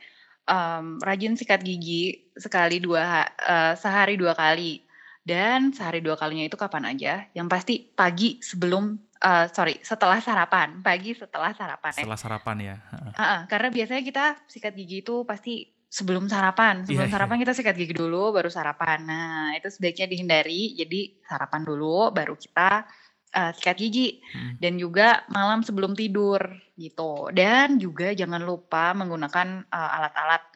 um, 0.42 0.98
rajin 0.98 1.38
sikat 1.38 1.62
gigi 1.62 2.26
sekali 2.34 2.82
dua 2.82 3.22
uh, 3.30 3.78
sehari 3.78 4.18
dua 4.18 4.34
kali 4.34 4.82
dan 5.22 5.70
sehari 5.70 6.02
dua 6.02 6.18
kalinya 6.18 6.50
itu 6.50 6.58
kapan 6.58 6.90
aja 6.90 7.30
yang 7.30 7.46
pasti 7.46 7.86
pagi 7.94 8.42
sebelum 8.42 8.98
uh, 9.22 9.46
sorry 9.48 9.78
setelah 9.80 10.18
sarapan 10.18 10.82
pagi 10.82 11.14
setelah 11.14 11.54
sarapan 11.54 11.92
setelah 11.94 12.18
ya. 12.18 12.22
sarapan 12.22 12.56
ya 12.58 12.76
uh, 12.90 13.10
uh, 13.14 13.40
karena 13.46 13.68
biasanya 13.70 14.02
kita 14.02 14.24
sikat 14.50 14.74
gigi 14.74 15.06
itu 15.06 15.22
pasti 15.22 15.70
sebelum 15.86 16.26
sarapan 16.26 16.82
sebelum 16.82 17.06
yeah, 17.06 17.08
iya. 17.08 17.14
sarapan 17.14 17.36
yeah. 17.38 17.42
kita 17.46 17.52
sikat 17.56 17.76
gigi 17.78 17.94
dulu 17.94 18.34
baru 18.34 18.50
sarapan 18.50 18.98
nah 19.06 19.54
itu 19.54 19.68
sebaiknya 19.70 20.10
dihindari 20.10 20.74
jadi 20.76 21.00
sarapan 21.24 21.62
dulu 21.62 22.10
baru 22.10 22.34
kita 22.34 22.84
uh, 23.38 23.52
sikat 23.54 23.76
gigi 23.78 24.18
hmm. 24.18 24.58
dan 24.58 24.74
juga 24.76 25.22
malam 25.30 25.62
sebelum 25.62 25.94
tidur 25.94 26.42
gitu 26.74 27.30
dan 27.30 27.78
juga 27.78 28.10
jangan 28.12 28.42
lupa 28.42 28.96
menggunakan 28.96 29.68
alat-alat 29.70 30.42
uh, 30.42 30.50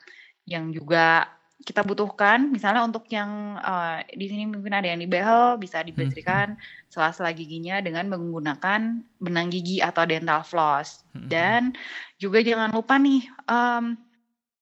yang 0.47 0.71
juga 0.71 1.27
kita 1.67 1.83
butuhkan 1.83 2.55
misalnya 2.55 2.87
untuk 2.87 3.11
yang 3.11 3.59
uh, 3.59 3.99
di 4.15 4.31
sini 4.31 4.47
mungkin 4.47 4.71
ada 4.71 4.87
yang 4.87 5.03
di 5.03 5.11
behel 5.11 5.59
bisa 5.59 5.83
dibersihkan 5.83 6.55
hmm. 6.55 6.87
sela-sela 6.87 7.35
giginya 7.35 7.83
dengan 7.83 8.07
menggunakan 8.07 9.03
benang 9.19 9.51
gigi 9.51 9.83
atau 9.83 10.07
dental 10.07 10.47
floss 10.47 11.03
hmm. 11.19 11.27
dan 11.27 11.75
juga 12.23 12.39
jangan 12.39 12.71
lupa 12.71 13.03
nih 13.03 13.27
um, 13.51 13.99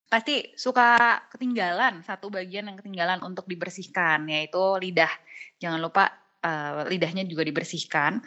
pasti 0.09 0.49
suka 0.57 1.21
ketinggalan 1.29 2.01
satu 2.01 2.33
bagian 2.33 2.73
yang 2.73 2.77
ketinggalan 2.81 3.21
untuk 3.21 3.45
dibersihkan 3.45 4.25
yaitu 4.25 4.57
lidah 4.81 5.13
jangan 5.61 5.77
lupa 5.77 6.09
uh, 6.41 6.89
lidahnya 6.89 7.29
juga 7.29 7.45
dibersihkan 7.45 8.17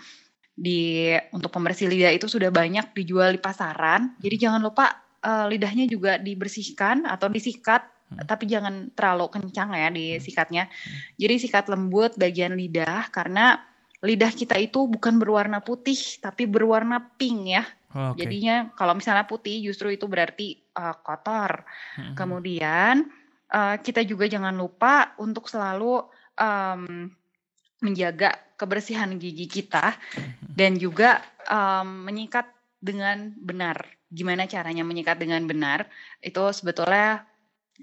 di 0.55 1.11
untuk 1.35 1.51
pembersih 1.51 1.91
lidah 1.91 2.15
itu 2.15 2.31
sudah 2.31 2.55
banyak 2.55 2.95
dijual 2.95 3.35
di 3.35 3.43
pasaran 3.43 4.15
jadi 4.23 4.47
jangan 4.47 4.63
lupa 4.63 5.03
uh, 5.27 5.51
lidahnya 5.51 5.91
juga 5.91 6.15
dibersihkan 6.23 7.11
atau 7.11 7.27
disikat 7.27 7.98
Hmm. 8.09 8.25
tapi 8.25 8.49
jangan 8.49 8.89
terlalu 8.97 9.29
kencang 9.29 9.77
ya 9.77 9.89
di 9.93 10.17
hmm. 10.17 10.23
sikatnya. 10.25 10.65
Hmm. 10.65 10.99
Jadi 11.21 11.35
sikat 11.45 11.69
lembut 11.69 12.17
bagian 12.17 12.57
lidah 12.57 13.13
karena 13.13 13.61
lidah 14.01 14.33
kita 14.33 14.57
itu 14.57 14.89
bukan 14.89 15.21
berwarna 15.21 15.61
putih 15.61 15.99
tapi 16.23 16.49
berwarna 16.49 17.05
pink 17.21 17.39
ya. 17.53 17.65
Oh, 17.93 18.13
okay. 18.13 18.25
Jadinya 18.25 18.73
kalau 18.77 18.97
misalnya 18.97 19.29
putih 19.29 19.61
justru 19.61 19.93
itu 19.93 20.09
berarti 20.09 20.57
uh, 20.77 20.97
kotor. 21.05 21.69
Hmm. 22.01 22.17
Kemudian 22.17 23.13
uh, 23.53 23.77
kita 23.81 24.01
juga 24.09 24.25
jangan 24.25 24.57
lupa 24.57 25.13
untuk 25.21 25.45
selalu 25.49 26.05
um, 26.41 27.13
menjaga 27.85 28.35
kebersihan 28.59 29.21
gigi 29.21 29.47
kita 29.47 29.95
dan 30.43 30.81
juga 30.81 31.23
um, 31.47 32.09
menyikat 32.09 32.49
dengan 32.81 33.37
benar. 33.39 33.87
Gimana 34.09 34.49
caranya 34.49 34.83
menyikat 34.83 35.21
dengan 35.21 35.45
benar? 35.45 35.87
Itu 36.25 36.51
sebetulnya 36.51 37.28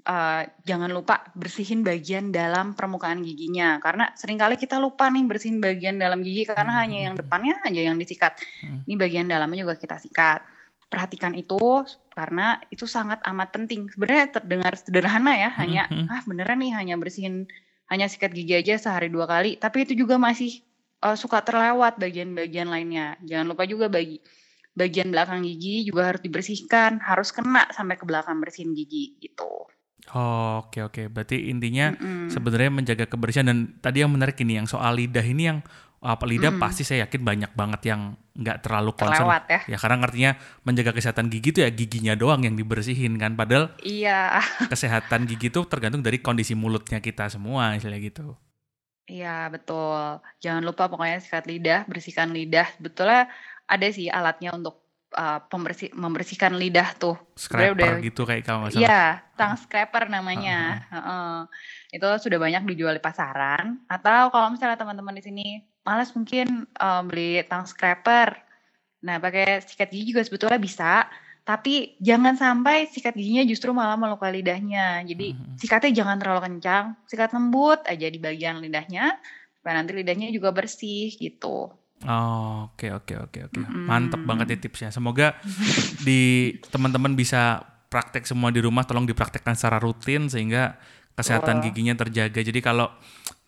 uh, 0.04 0.42
jangan 0.68 0.92
lupa 0.92 1.24
bersihin 1.32 1.80
bagian 1.80 2.28
dalam 2.34 2.76
permukaan 2.76 3.24
giginya 3.24 3.80
karena 3.80 4.12
sering 4.12 4.36
kali 4.36 4.60
kita 4.60 4.76
lupa 4.76 5.08
nih 5.08 5.24
bersihin 5.24 5.58
bagian 5.62 5.96
dalam 5.96 6.20
gigi 6.20 6.44
karena 6.44 6.76
hmm. 6.76 6.80
hanya 6.84 6.98
yang 7.10 7.14
depannya 7.16 7.54
aja 7.64 7.80
yang 7.80 7.96
disikat. 7.96 8.36
Hmm. 8.60 8.84
Ini 8.84 8.94
bagian 9.00 9.26
dalamnya 9.30 9.64
juga 9.64 9.76
kita 9.80 9.96
sikat. 9.96 10.40
Perhatikan 10.86 11.34
itu 11.34 11.58
karena 12.14 12.62
itu 12.70 12.86
sangat 12.86 13.18
amat 13.26 13.50
penting. 13.50 13.90
Sebenarnya 13.90 14.38
terdengar 14.38 14.72
sederhana 14.78 15.32
ya, 15.34 15.50
hmm. 15.50 15.58
hanya 15.58 15.82
hmm. 15.88 16.06
ah 16.12 16.22
beneran 16.28 16.58
nih 16.60 16.72
hanya 16.76 16.94
bersihin 17.00 17.48
hanya 17.86 18.10
sikat 18.10 18.34
gigi 18.34 18.54
aja 18.54 18.82
sehari 18.82 19.06
dua 19.06 19.30
kali, 19.30 19.58
tapi 19.62 19.86
itu 19.86 19.94
juga 19.94 20.18
masih 20.18 20.58
uh, 21.06 21.14
suka 21.14 21.42
terlewat 21.42 22.02
bagian-bagian 22.02 22.66
lainnya. 22.66 23.14
Jangan 23.22 23.46
lupa 23.46 23.62
juga 23.62 23.86
bagi 23.86 24.18
bagian 24.76 25.08
belakang 25.08 25.40
gigi 25.46 25.88
juga 25.88 26.12
harus 26.12 26.22
dibersihkan, 26.22 27.00
harus 27.00 27.32
kena 27.32 27.70
sampai 27.72 27.96
ke 27.96 28.04
belakang 28.04 28.42
bersihin 28.42 28.74
gigi 28.74 29.16
gitu. 29.22 29.70
Oh, 30.14 30.62
oke 30.62 30.86
oke. 30.86 31.02
Berarti 31.10 31.50
intinya 31.50 31.90
mm-hmm. 31.90 32.30
sebenarnya 32.30 32.70
menjaga 32.70 33.04
kebersihan 33.10 33.50
dan 33.50 33.58
tadi 33.82 34.06
yang 34.06 34.12
menarik 34.14 34.38
ini 34.38 34.62
yang 34.62 34.68
soal 34.70 34.94
lidah 34.94 35.24
ini 35.24 35.50
yang 35.50 35.58
apa 36.06 36.22
lidah 36.22 36.54
mm. 36.54 36.62
pasti 36.62 36.86
saya 36.86 37.08
yakin 37.08 37.26
banyak 37.26 37.50
banget 37.56 37.90
yang 37.90 38.14
nggak 38.36 38.62
terlalu 38.62 38.94
concern. 38.94 39.26
ya. 39.48 39.60
ya 39.66 39.76
karena 39.80 40.04
artinya 40.04 40.30
menjaga 40.62 40.92
kesehatan 40.94 41.32
gigi 41.32 41.56
itu 41.56 41.60
ya 41.64 41.70
giginya 41.72 42.14
doang 42.14 42.44
yang 42.44 42.54
dibersihin 42.54 43.16
kan 43.18 43.34
padahal 43.34 43.74
Iya. 43.82 44.38
kesehatan 44.72 45.26
gigi 45.26 45.50
itu 45.50 45.66
tergantung 45.66 46.04
dari 46.06 46.22
kondisi 46.22 46.54
mulutnya 46.54 47.02
kita 47.02 47.26
semua 47.26 47.74
istilah 47.74 47.98
gitu. 47.98 48.38
Iya, 49.06 49.50
betul. 49.54 50.18
Jangan 50.42 50.62
lupa 50.66 50.90
pokoknya 50.90 51.22
sikat 51.22 51.46
lidah, 51.46 51.86
bersihkan 51.86 52.34
lidah. 52.34 52.66
Betulnya 52.82 53.30
ada 53.66 53.86
sih 53.90 54.10
alatnya 54.10 54.54
untuk 54.54 54.85
uh, 55.16 55.40
pembersih 55.48 55.90
membersihkan 55.96 56.54
lidah 56.54 56.92
tuh. 56.94 57.16
Scraper 57.34 57.72
udah, 57.74 57.92
gitu 58.04 58.22
kayak 58.28 58.44
kamu 58.44 58.68
masalah. 58.68 58.82
Iya, 58.84 59.02
tang 59.34 59.56
scraper 59.56 60.12
namanya. 60.12 60.86
Uh, 60.92 60.94
-huh. 60.94 61.08
uh, 61.08 61.38
itu 61.90 62.08
sudah 62.20 62.38
banyak 62.38 62.62
dijual 62.68 62.94
di 62.94 63.02
pasaran. 63.02 63.80
Atau 63.88 64.30
kalau 64.30 64.52
misalnya 64.52 64.76
teman-teman 64.76 65.16
di 65.16 65.24
sini 65.24 65.46
malas 65.82 66.12
mungkin 66.12 66.68
uh, 66.76 67.02
beli 67.02 67.40
tang 67.48 67.64
scraper. 67.64 68.36
Nah, 69.02 69.16
pakai 69.18 69.64
sikat 69.64 69.88
gigi 69.88 70.12
juga 70.12 70.22
sebetulnya 70.22 70.60
bisa. 70.60 71.08
Tapi 71.46 71.94
jangan 72.02 72.34
sampai 72.34 72.90
sikat 72.90 73.14
giginya 73.14 73.46
justru 73.46 73.70
malah 73.70 73.94
melukai 73.94 74.34
lidahnya. 74.34 75.00
Jadi 75.06 75.32
uh 75.32 75.40
-huh. 75.40 75.56
sikatnya 75.56 76.04
jangan 76.04 76.16
terlalu 76.20 76.40
kencang, 76.52 76.98
sikat 77.08 77.30
lembut 77.32 77.80
aja 77.86 78.06
di 78.10 78.18
bagian 78.18 78.58
lidahnya, 78.58 79.14
supaya 79.56 79.78
nanti 79.78 79.94
lidahnya 79.94 80.28
juga 80.34 80.50
bersih 80.50 81.14
gitu. 81.14 81.70
Oh, 82.04 82.68
oke 82.68 82.92
oke 82.92 83.14
oke 83.16 83.38
oke. 83.48 83.58
Mantep 83.64 84.20
banget 84.28 84.52
ya 84.52 84.58
tipsnya. 84.60 84.90
Semoga 84.92 85.40
di 86.04 86.52
teman-teman 86.68 87.16
bisa 87.16 87.64
praktek 87.88 88.28
semua 88.28 88.52
di 88.52 88.60
rumah 88.60 88.84
tolong 88.84 89.08
dipraktekkan 89.08 89.56
secara 89.56 89.80
rutin 89.80 90.28
sehingga 90.28 90.76
kesehatan 91.16 91.64
giginya 91.64 91.96
terjaga. 91.96 92.44
Jadi 92.44 92.60
kalau 92.60 92.92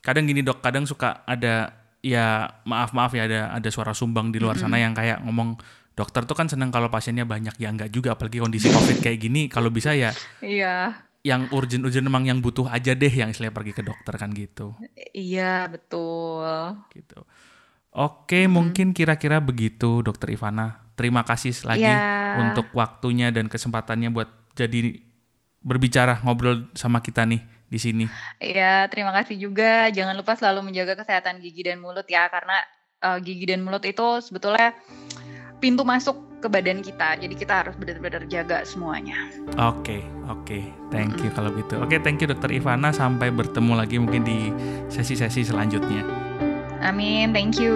kadang 0.01 0.25
gini 0.25 0.41
dok, 0.41 0.65
kadang 0.65 0.89
suka 0.89 1.29
ada 1.29 1.77
ya 2.01 2.49
maaf 2.65 2.97
maaf 2.97 3.13
ya 3.13 3.29
ada 3.29 3.53
ada 3.53 3.69
suara 3.69 3.93
sumbang 3.93 4.33
di 4.33 4.41
luar 4.41 4.57
sana 4.57 4.81
yang 4.81 4.97
kayak 4.97 5.21
ngomong 5.27 5.59
dokter 5.93 6.25
tuh 6.25 6.39
kan 6.39 6.49
seneng 6.49 6.73
kalau 6.73 6.89
pasiennya 6.89 7.29
banyak. 7.29 7.53
Ya 7.61 7.69
enggak 7.69 7.93
juga 7.93 8.17
apalagi 8.17 8.41
kondisi 8.41 8.73
covid 8.73 9.05
kayak 9.05 9.19
gini 9.21 9.53
kalau 9.53 9.69
bisa 9.69 9.93
ya 9.93 10.17
iya. 10.41 11.05
yang 11.21 11.53
urgent 11.53 11.85
urgent 11.85 12.09
emang 12.09 12.25
yang 12.25 12.41
butuh 12.41 12.65
aja 12.65 12.97
deh 12.97 13.13
yang 13.13 13.29
istilahnya 13.29 13.53
pergi 13.53 13.77
ke 13.77 13.85
dokter 13.85 14.17
kan 14.17 14.33
gitu. 14.33 14.73
Iya 15.13 15.69
betul. 15.69 16.81
Gitu 16.97 17.21
Oke, 17.97 18.45
hmm. 18.45 18.53
mungkin 18.53 18.87
kira-kira 18.93 19.41
begitu, 19.41 20.05
Dokter 20.05 20.29
Ivana. 20.33 20.89
Terima 20.99 21.23
kasih 21.23 21.55
lagi 21.63 21.87
ya. 21.87 22.43
untuk 22.43 22.69
waktunya 22.75 23.31
dan 23.31 23.47
kesempatannya 23.47 24.11
buat 24.11 24.29
jadi 24.59 24.99
berbicara 25.63 26.19
ngobrol 26.27 26.67
sama 26.75 26.99
kita 26.99 27.23
nih 27.23 27.39
di 27.71 27.79
sini. 27.79 28.05
Iya, 28.43 28.91
terima 28.91 29.15
kasih 29.15 29.39
juga. 29.39 29.87
Jangan 29.95 30.19
lupa 30.19 30.35
selalu 30.35 30.69
menjaga 30.69 30.99
kesehatan 30.99 31.39
gigi 31.39 31.71
dan 31.71 31.79
mulut 31.79 32.05
ya, 32.11 32.27
karena 32.27 32.59
uh, 33.05 33.19
gigi 33.23 33.47
dan 33.47 33.63
mulut 33.63 33.85
itu 33.87 34.19
sebetulnya 34.25 34.75
pintu 35.63 35.87
masuk 35.87 36.29
ke 36.39 36.47
badan 36.47 36.83
kita. 36.83 37.19
Jadi 37.19 37.35
kita 37.35 37.67
harus 37.67 37.75
benar-benar 37.79 38.27
jaga 38.31 38.63
semuanya. 38.67 39.19
Oke, 39.59 40.01
okay, 40.01 40.03
oke. 40.31 40.47
Okay. 40.47 40.63
Thank 40.91 41.23
you 41.23 41.31
mm 41.31 41.37
kalau 41.37 41.51
gitu. 41.55 41.75
Oke, 41.79 41.95
okay, 41.95 41.99
thank 42.03 42.19
you 42.23 42.27
Dokter 42.31 42.51
Ivana. 42.51 42.91
Sampai 42.95 43.31
bertemu 43.31 43.73
lagi 43.75 43.97
mungkin 44.03 44.23
di 44.27 44.51
sesi-sesi 44.91 45.47
selanjutnya. 45.47 46.03
Amin, 46.79 47.35
thank 47.35 47.59
you. 47.59 47.75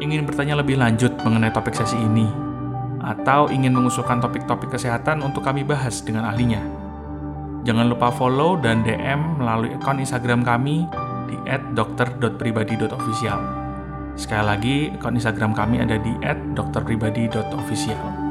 Ingin 0.00 0.24
bertanya 0.24 0.56
lebih 0.56 0.80
lanjut 0.80 1.12
mengenai 1.20 1.52
topik 1.52 1.76
sesi 1.76 1.94
ini, 2.00 2.24
atau 3.04 3.52
ingin 3.52 3.76
mengusulkan 3.76 4.18
topik-topik 4.18 4.72
kesehatan 4.72 5.20
untuk 5.20 5.44
kami 5.44 5.60
bahas 5.60 6.00
dengan 6.00 6.24
ahlinya? 6.24 6.64
Jangan 7.68 7.92
lupa 7.92 8.08
follow 8.08 8.56
dan 8.56 8.80
DM 8.80 9.36
melalui 9.36 9.76
akun 9.76 10.00
Instagram 10.00 10.40
kami 10.40 10.88
di 11.28 11.36
@dokter.pribadi.official. 11.76 13.40
Sekali 14.16 14.44
lagi, 14.44 14.76
akun 14.96 15.20
Instagram 15.20 15.52
kami 15.52 15.84
ada 15.84 16.00
di 16.00 16.16
@dokterpribadi.official. 16.56 18.29